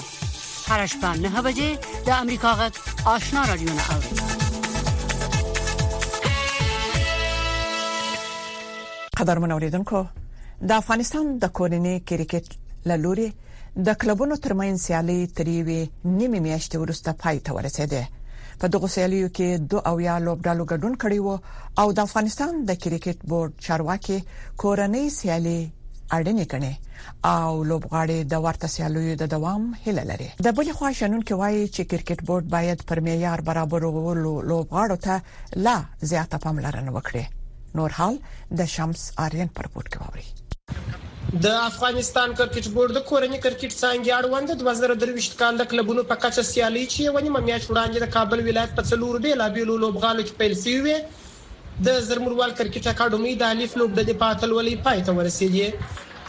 هر 0.70 0.82
شپه 0.94 1.10
نه 1.24 1.44
بجې 1.48 1.70
د 2.10 2.14
امریکا 2.24 2.52
غږ 2.62 2.74
آشنا 3.16 3.42
رادیو 3.52 3.72
نه 3.80 3.84
اوري 3.96 4.12
قدرمن 9.20 9.52
اوریدونکو 9.58 10.00
د 10.70 10.72
افغانستان 10.82 11.24
د 11.46 11.48
کورنۍ 11.62 11.96
کرکټ 12.10 12.46
لوري 13.06 13.30
د 13.90 13.92
کلبونو 14.02 14.36
ترمنځ 14.46 14.78
سیالي 14.88 15.20
تریوي 15.42 15.82
نیمه 16.06 16.40
میاشتې 16.40 16.78
وروسته 16.84 17.10
پای 17.24 17.38
ته 17.50 17.56
ورسېده 17.60 18.04
په 18.64 18.72
دغه 18.74 18.88
سیالیو 18.96 19.30
کې 19.38 19.48
دوه 19.70 19.82
اویا 19.92 20.14
لوبډالو 20.26 20.66
ګډون 20.72 20.94
کړی 21.02 21.20
وو 21.26 21.36
او 21.82 21.88
د 21.98 22.06
افغانستان 22.08 22.52
د 22.70 22.80
کرکټ 22.84 23.18
بورډ 23.30 23.52
چارواکي 23.66 24.20
کورنۍ 24.62 25.06
سیالي 25.20 25.58
اړینې 26.16 26.46
کړي 26.52 26.74
او 27.38 27.52
لوبغاړي 27.72 28.20
د 28.34 28.46
ورته 28.48 28.68
سیالیو 28.78 29.20
د 29.22 29.32
دوام 29.36 29.64
هیله 29.84 30.04
لري 30.12 30.30
د 30.48 30.58
بل 30.60 30.68
خوا 30.80 30.90
شنن 31.00 31.22
کې 31.28 31.36
وایي 31.42 31.64
چې 31.76 31.82
کرکټ 31.92 32.20
بورډ 32.32 32.46
باید 32.58 32.80
پر 32.92 32.98
معیار 33.08 33.40
برابرولو 33.54 34.34
لوبغاړو 34.52 34.98
ته 35.08 35.16
لا 35.70 35.78
زیاته 36.10 36.38
پاملرنه 36.48 36.92
وکړي 37.00 37.26
نور 37.80 37.90
حال 38.02 38.16
د 38.62 38.76
شمس 38.76 39.02
آرین 39.26 39.50
پر 39.58 39.66
پورت 39.74 39.88
کې 39.92 40.00
ووري 40.04 40.28
د 41.24 41.46
افغانستان 41.70 42.30
کرکټ 42.38 42.66
بورډ 42.74 42.92
د 42.96 43.00
کورنی 43.10 43.38
کرکټ 43.44 43.72
څنګه 43.84 44.12
اړوند 44.20 44.48
د 44.52 44.64
2023 44.64 45.30
کال 45.42 45.54
د 45.60 45.64
کلبونو 45.74 46.02
په 46.10 46.16
کچه 46.24 46.44
سیالي 46.52 46.82
چې 46.94 47.14
ونی 47.16 47.30
مې 47.36 47.42
میاش 47.48 47.64
وړاندې 47.68 47.98
د 48.02 48.08
کابل 48.16 48.40
ولایت 48.48 48.72
په 48.80 48.84
څلور 48.92 49.14
دی 49.26 49.32
لا 49.42 49.48
بیلو 49.58 49.76
لوبغالو 49.84 50.26
کې 50.28 50.34
پیل 50.40 50.54
شوی 50.64 50.96
د 51.88 52.04
زرمروال 52.10 52.52
کرکټ 52.60 52.84
اکاډمي 52.94 53.34
د 53.42 53.56
الف 53.56 53.72
لوب 53.84 53.92
د 54.12 54.18
پاتل 54.26 54.50
ولې 54.58 54.76
پای 54.90 55.00
ته 55.08 55.12
ورسېږي 55.18 55.68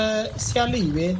سیالي 0.51 0.85
وي 1.01 1.11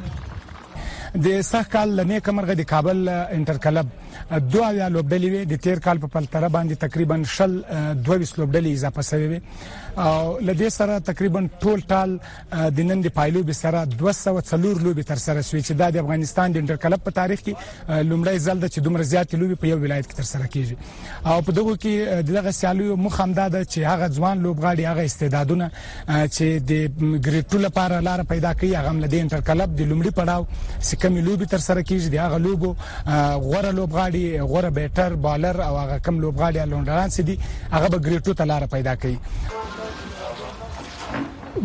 د 1.25 1.37
سخت 1.51 1.69
کال 1.73 1.89
لنې 1.97 2.17
کمرغه 2.25 2.53
د 2.59 2.63
کابل 2.71 2.97
انټر 3.35 3.57
کلب 3.65 3.87
دوه 4.31 4.71
یا 4.75 4.87
لوبډلې 4.89 5.47
د 5.51 5.55
تیر 5.63 5.79
کال 5.85 5.97
په 6.03 6.07
پلتره 6.07 6.47
باندې 6.55 6.75
تقریبا 6.85 7.15
شل 7.35 7.53
22 8.07 8.39
لوبډلې 8.39 8.71
اضافه 8.73 9.01
شوې 9.09 9.27
وي 9.31 9.41
او 9.97 10.39
لدې 10.47 10.67
سره 10.69 10.99
تقریبا 10.99 11.49
ټول 11.63 11.79
ټال 11.91 12.09
د 12.77 12.79
نن 12.79 13.01
د 13.01 13.07
پایلو 13.17 13.43
به 13.43 13.53
سره 13.53 13.85
204 13.85 13.87
لوبې 14.85 15.03
تر 15.11 15.15
سره 15.25 15.41
شوې 15.41 15.61
چې 15.67 15.71
د 15.71 15.81
افغانستان 16.03 16.51
د 16.51 16.55
انټر 16.61 16.75
کلب 16.83 16.99
په 17.05 17.11
تاریخ 17.19 17.39
کې 17.45 17.53
لومړی 18.11 18.37
ځل 18.45 18.57
د 18.63 18.65
چې 18.73 18.79
دومره 18.87 19.01
زیات 19.01 19.35
لوبې 19.35 19.55
په 19.61 19.67
یو 19.67 19.77
ولایت 19.81 20.05
کې 20.11 20.15
تر 20.15 20.23
سره 20.33 20.45
کیږي 20.53 20.75
او 21.25 21.41
په 21.41 21.51
دغه 21.51 21.73
کې 21.83 22.21
دغه 22.29 22.51
سیالیو 22.51 22.95
مخامدا 22.95 23.47
ده 23.47 23.61
چې 23.71 23.79
هغه 23.91 24.07
ځوان 24.17 24.43
لوبغاړي 24.43 24.83
هغه 24.91 25.05
استعدادونه 25.05 25.71
چې 26.35 26.43
د 26.69 26.71
ګریټو 27.27 27.57
لپاره 27.67 27.99
لار 27.99 28.23
پیدا 28.33 28.53
کوي 28.59 28.75
هغه 28.75 28.89
مل 28.91 29.07
د 29.07 29.15
انټر 29.21 29.41
کلب 29.49 29.75
د 29.75 29.81
لومړي 29.89 30.11
پړاو 30.19 30.43
سکه 30.87 31.09
ملوبي 31.09 31.45
تر 31.53 31.57
سره 31.67 31.81
کیږي 31.83 32.07
د 32.09 32.17
هغه 32.25 32.37
لوبو 32.37 32.75
غوړه 33.47 33.71
لوبغاړي 33.79 34.06
لوبغاړي 34.09 34.41
غوره 34.41 34.69
بیټر 34.71 35.15
بالر 35.15 35.57
او 35.67 35.75
هغه 35.77 35.97
کم 36.05 36.19
لوبغاړي 36.21 36.63
لونډران 36.71 37.09
سدي 37.11 37.39
هغه 37.71 37.87
به 37.91 37.97
ګریټو 38.05 38.33
ته 38.33 38.45
لار 38.45 38.65
پیدا 38.71 38.95
کوي 38.95 39.17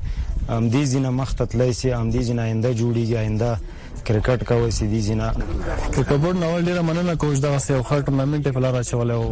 ام 0.49 0.69
دې 0.69 0.83
زینه 0.93 1.09
مخته 1.17 1.45
تلای 1.51 1.73
شي 1.81 1.91
ام 1.97 2.09
دې 2.11 2.19
زینه 2.29 2.41
آینده 2.47 2.75
جوړیږي 2.75 3.17
آینده 3.17 3.57
کرکټ 4.05 4.39
کوي 4.51 4.71
سې 4.71 4.83
دي 4.93 4.99
زینا 5.09 5.29
کرکټ 5.93 6.13
بورډ 6.25 6.35
نو 6.45 6.49
ډیره 6.59 6.81
مننه 6.89 7.15
کوچ 7.25 7.39
دا 7.45 7.53
سه 7.67 7.81
خل 7.91 8.01
ټورنمنت 8.09 8.47
په 8.57 8.65
لار 8.65 8.73
راچول 8.77 9.11
او 9.17 9.23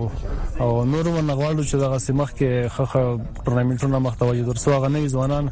او 0.59 0.69
نور 0.85 1.07
ونغواړو 1.07 1.69
چې 1.69 1.75
دغه 1.87 1.97
سیمخ 2.05 2.31
کې 2.31 2.67
خخه 2.67 3.19
ټورنمنټونه 3.45 3.99
مخته 4.09 4.25
وي 4.29 4.43
درسو 4.53 4.71
غنوي 4.85 5.09
ځوانان 5.17 5.49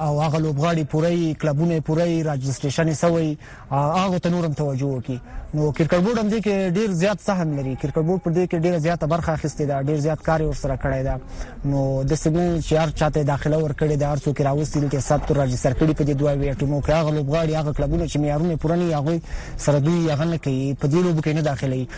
او 0.07 0.21
هغه 0.23 0.39
لوبغاړي 0.39 0.85
پوره 0.95 1.35
کلبونه 1.35 1.81
پوره 1.81 2.23
راجستریشن 2.23 2.93
سوي 2.95 3.39
هغه 3.71 4.19
ته 4.19 4.31
نورم 4.31 4.53
توجه 4.53 4.85
وکي 4.87 5.21
نو 5.55 5.73
کرکټ 5.73 5.95
بورډ 6.05 6.19
هم 6.19 6.29
دې 6.31 6.41
کې 6.45 6.71
ډیر 6.77 6.91
زیات 6.93 7.21
سهم 7.21 7.57
لري 7.59 7.77
کرکټ 7.83 7.99
بورډ 8.03 8.21
پر 8.25 8.31
دې 8.31 8.47
کې 8.51 8.57
ډیر 8.63 8.79
زیاته 8.79 9.07
برخه 9.07 9.33
اخیستې 9.35 9.63
ده 9.63 9.83
ډیر 9.83 9.97
زیات 9.97 10.23
کار 10.23 10.43
ور 10.43 10.55
سره 10.55 10.77
کړی 10.77 11.03
ده 11.09 11.19
نو 11.65 12.03
د 12.05 12.13
سیګنل 12.15 12.61
شهر 12.61 12.91
چاته 12.91 13.23
داخله 13.23 13.57
ور 13.59 13.73
کړی 13.81 13.93
ده 13.99 14.09
ارڅو 14.15 14.33
کې 14.37 14.41
راوستل 14.49 14.89
کې 14.91 14.97
سب 14.99 15.21
تر 15.29 15.37
راجستر 15.37 15.73
کړي 15.73 15.93
په 15.99 16.05
دې 16.09 16.15
دوه 16.21 16.33
ویټمو 16.37 16.81
کې 16.83 16.91
هغه 16.91 17.11
لوبغاړي 17.17 17.53
هغه 17.55 17.73
کلبونه 17.73 18.07
چې 18.09 18.17
معیارونه 18.17 18.57
پوره 18.57 18.77
نه 18.77 18.97
هغه 18.99 19.21
سره 19.59 19.79
دوی 19.79 20.11
هغه 20.13 20.25
نه 20.25 20.37
کوي 20.45 20.75
په 20.81 20.87
دې 20.89 20.95
لوب 21.07 21.21
کې 21.25 21.29
نه 21.37 21.41
داخلي 21.41 21.89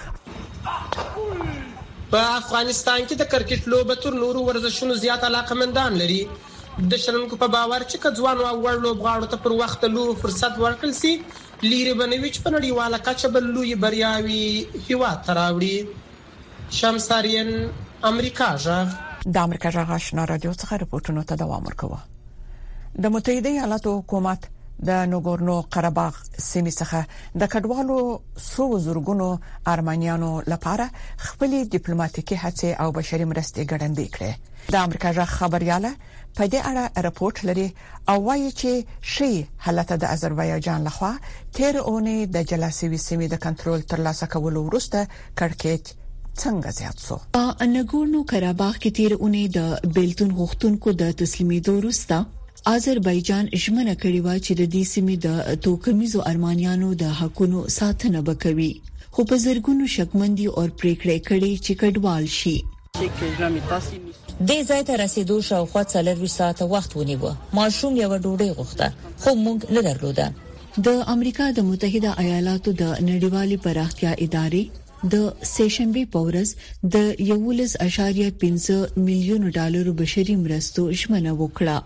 په 2.15 2.25
افغانستان 2.41 3.01
کې 3.09 3.17
د 3.21 3.25
کرکټ 3.31 3.65
لوبه 3.73 3.95
تر 4.03 4.17
نورو 4.25 4.43
ورزشونو 4.49 4.97
زیات 5.05 5.25
علاقمندان 5.29 5.97
لري 6.01 6.19
د 6.93 7.01
شنونکو 7.05 7.39
په 7.41 7.49
باور 7.55 7.85
چې 7.91 8.03
کځوان 8.05 8.43
او 8.51 8.55
وړ 8.67 8.77
لوبغاړو 8.85 9.31
ته 9.33 9.41
پر 9.47 9.55
وخت 9.63 9.87
لو 9.95 10.05
فرصت 10.21 10.61
ورکړل 10.65 10.93
شي 11.01 11.11
لیرې 11.17 11.99
بنوي 12.03 12.31
چې 12.35 12.45
په 12.45 12.53
نړیواله 12.57 13.01
کچه 13.09 13.33
بل 13.39 13.51
لوی 13.57 13.75
بریاوي 13.87 14.45
هیوا 14.45 15.11
تراوړي 15.31 16.73
شمساریان 16.81 17.51
امریکا 18.13 18.51
ژغ 18.69 18.95
د 19.27 19.41
امریکا 19.49 19.75
ژغ 19.79 19.95
آشنا 19.99 20.29
رادیو 20.35 20.57
څخه 20.57 20.83
راپورټونه 20.87 21.29
ته 21.33 21.43
دوام 21.45 21.71
ورکوه 21.71 23.07
د 23.07 23.17
متحده 23.17 23.55
ایالاتو 23.57 23.99
حکومت 24.01 24.49
د 24.87 24.91
نوګورنو 25.13 25.57
قرهباغ 25.75 26.15
سیمې 26.51 26.71
څخه 26.81 27.01
د 27.43 27.49
کډوالو 27.53 27.99
سو 28.51 28.65
زورګونو 28.87 29.29
ارمنیانو 29.73 30.31
لپاره 30.53 30.87
خپلې 31.27 31.59
ډیپلوماټیکي 31.75 32.37
هڅې 32.45 32.71
او 32.83 32.89
بشري 32.99 33.25
مرستې 33.33 33.63
ګړندې 33.71 34.07
کړې 34.15 34.31
د 34.75 34.77
امریکا 34.87 35.09
ژغ 35.17 35.29
خبرياله 35.39 35.93
په 36.37 36.45
دې 36.53 36.61
اړه 36.71 36.85
راپورټ 37.07 37.37
لري 37.49 37.69
او 38.11 38.19
وایي 38.29 38.51
چې 38.61 38.73
شي 39.15 39.33
حالت 39.65 39.89
د 39.93 40.05
آذربایجان 40.15 40.81
لخوا 40.87 41.13
تیر 41.57 41.75
اونۍ 41.89 42.19
د 42.35 42.43
جلاسوي 42.51 42.99
سیمې 43.09 43.27
د 43.31 43.37
کنټرول 43.47 43.81
ترلاسه 43.93 44.25
کولو 44.37 44.61
وروسته 44.69 45.01
کړکېچ 45.41 45.85
څنګه 46.43 46.69
زیات 46.79 46.99
شو 47.07 47.17
په 47.35 47.45
نګورنو 47.77 48.21
قرهباغ 48.31 48.75
کې 48.83 48.91
تیر 48.99 49.13
اونۍ 49.23 49.45
د 49.59 49.93
بیلتون 49.99 50.31
غوښتونکو 50.41 50.89
د 51.01 51.13
تسلیمېدو 51.21 51.73
وروسته 51.81 52.17
آذربایجان 52.73 53.49
ژمنه 53.63 53.95
کړې 54.03 54.21
و 54.27 54.39
چې 54.45 54.53
د 54.61 54.69
دې 54.75 54.83
سیمې 54.93 55.17
د 55.27 55.29
توکمیزو 55.65 56.21
ارمانیانو 56.31 56.89
د 57.03 57.11
حقوقو 57.19 57.61
ساتنه 57.79 58.21
وکوي 58.29 58.69
خو 59.17 59.21
په 59.33 59.37
زرګونو 59.45 59.85
شکمندي 59.97 60.47
او 60.57 60.63
پریکړې 60.81 61.17
کړې 61.29 61.53
چې 61.65 61.73
کډوال 61.81 62.25
شي 62.39 62.57
د 64.51 64.65
ځای 64.69 64.83
ته 64.91 64.95
رسیدو 65.05 65.37
شاوخوا 65.49 65.83
څلور 65.95 66.29
ساعت 66.39 66.59
وخت 66.73 66.91
ونیو 66.99 67.27
ماشوم 67.59 67.93
یو 68.03 68.11
ډوډۍ 68.25 68.51
غوښته 68.57 68.89
خو 69.25 69.31
موږ 69.45 69.59
نه 69.75 69.81
درلوده 69.89 70.27
د 70.87 71.03
امریکا 71.17 71.47
د 71.59 71.69
متحده 71.71 72.11
ایالاتو 72.27 72.71
د 72.83 72.95
نړیوالې 73.09 73.59
پراختیا 73.67 74.13
ادارې 74.29 74.65
د 75.13 75.15
سیشنبه 75.55 76.03
پورز 76.17 76.49
د 76.95 76.97
11.5 77.31 79.05
میلیون 79.11 79.43
ډالر 79.57 79.87
بشري 80.01 80.35
مرستو 80.47 80.83
شمنه 81.03 81.33
وکړه 81.43 81.79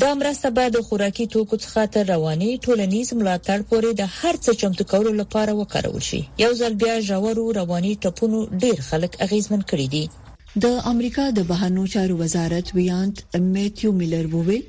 دا 0.00 0.14
مرسته 0.14 0.50
باید 0.56 0.72
د 0.72 0.80
خوراکي 0.88 1.26
توکو 1.34 1.56
څخه 1.64 1.82
تر 1.94 2.02
رواني 2.12 2.48
ټولنیز 2.66 3.08
ملاتړ 3.20 3.58
پورې 3.68 3.90
د 4.00 4.02
هر 4.18 4.34
څه 4.44 4.50
چمتو 4.62 4.82
کولو 4.92 5.10
لپاره 5.20 5.52
وکارول 5.60 6.02
شي 6.08 6.20
یو 6.44 6.50
ځل 6.60 6.74
بیا 6.82 6.94
ژورو 7.08 7.44
رواني 7.60 7.92
ټپونو 8.06 8.38
ډیر 8.64 8.76
خلک 8.88 9.12
اغیزمن 9.26 9.60
کړي 9.70 9.86
دي 9.94 10.04
د 10.66 10.78
امریکا 10.92 11.24
د 11.38 11.46
بهرنیو 11.52 11.90
چارو 11.94 12.14
وزارت 12.22 12.66
ویانت 12.78 13.16
میتیو 13.54 13.92
میلر 14.02 14.24
وویل 14.34 14.64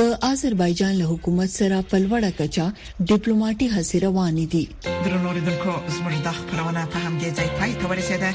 د 0.00 0.14
آذربایجان 0.30 0.92
له 1.02 1.06
حکومت 1.12 1.50
سره 1.58 1.76
په 1.92 2.02
لوړه 2.04 2.30
کچا 2.40 2.66
ډیپلوماټي 3.10 3.66
هڅې 3.74 3.96
روانې 4.06 4.46
دي 4.54 4.64
درنوریدونکو 5.06 5.76
زموږ 5.96 6.16
د 6.28 6.38
خبرونه 6.40 6.86
په 6.96 7.06
همدې 7.06 7.36
ځای 7.38 7.48
پای 7.62 7.76
ته 7.82 7.94
ورسیده 7.94 8.34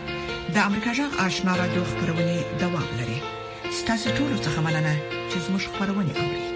د 0.57 0.63
امریکا 0.69 0.97
جغ 1.01 1.19
آشنا 1.27 1.59
را 1.61 1.69
دوه 1.75 1.91
خبرونه 1.91 2.43
دوام 2.63 2.89
لري 3.01 3.12
ستاسو 3.83 4.09
ټول 4.17 4.31
څخه 4.45 4.59
مننه 4.65 4.93
چې 5.29 5.37
زموږ 5.45 5.61
خبرونه 5.75 6.11
اوري 6.21 6.52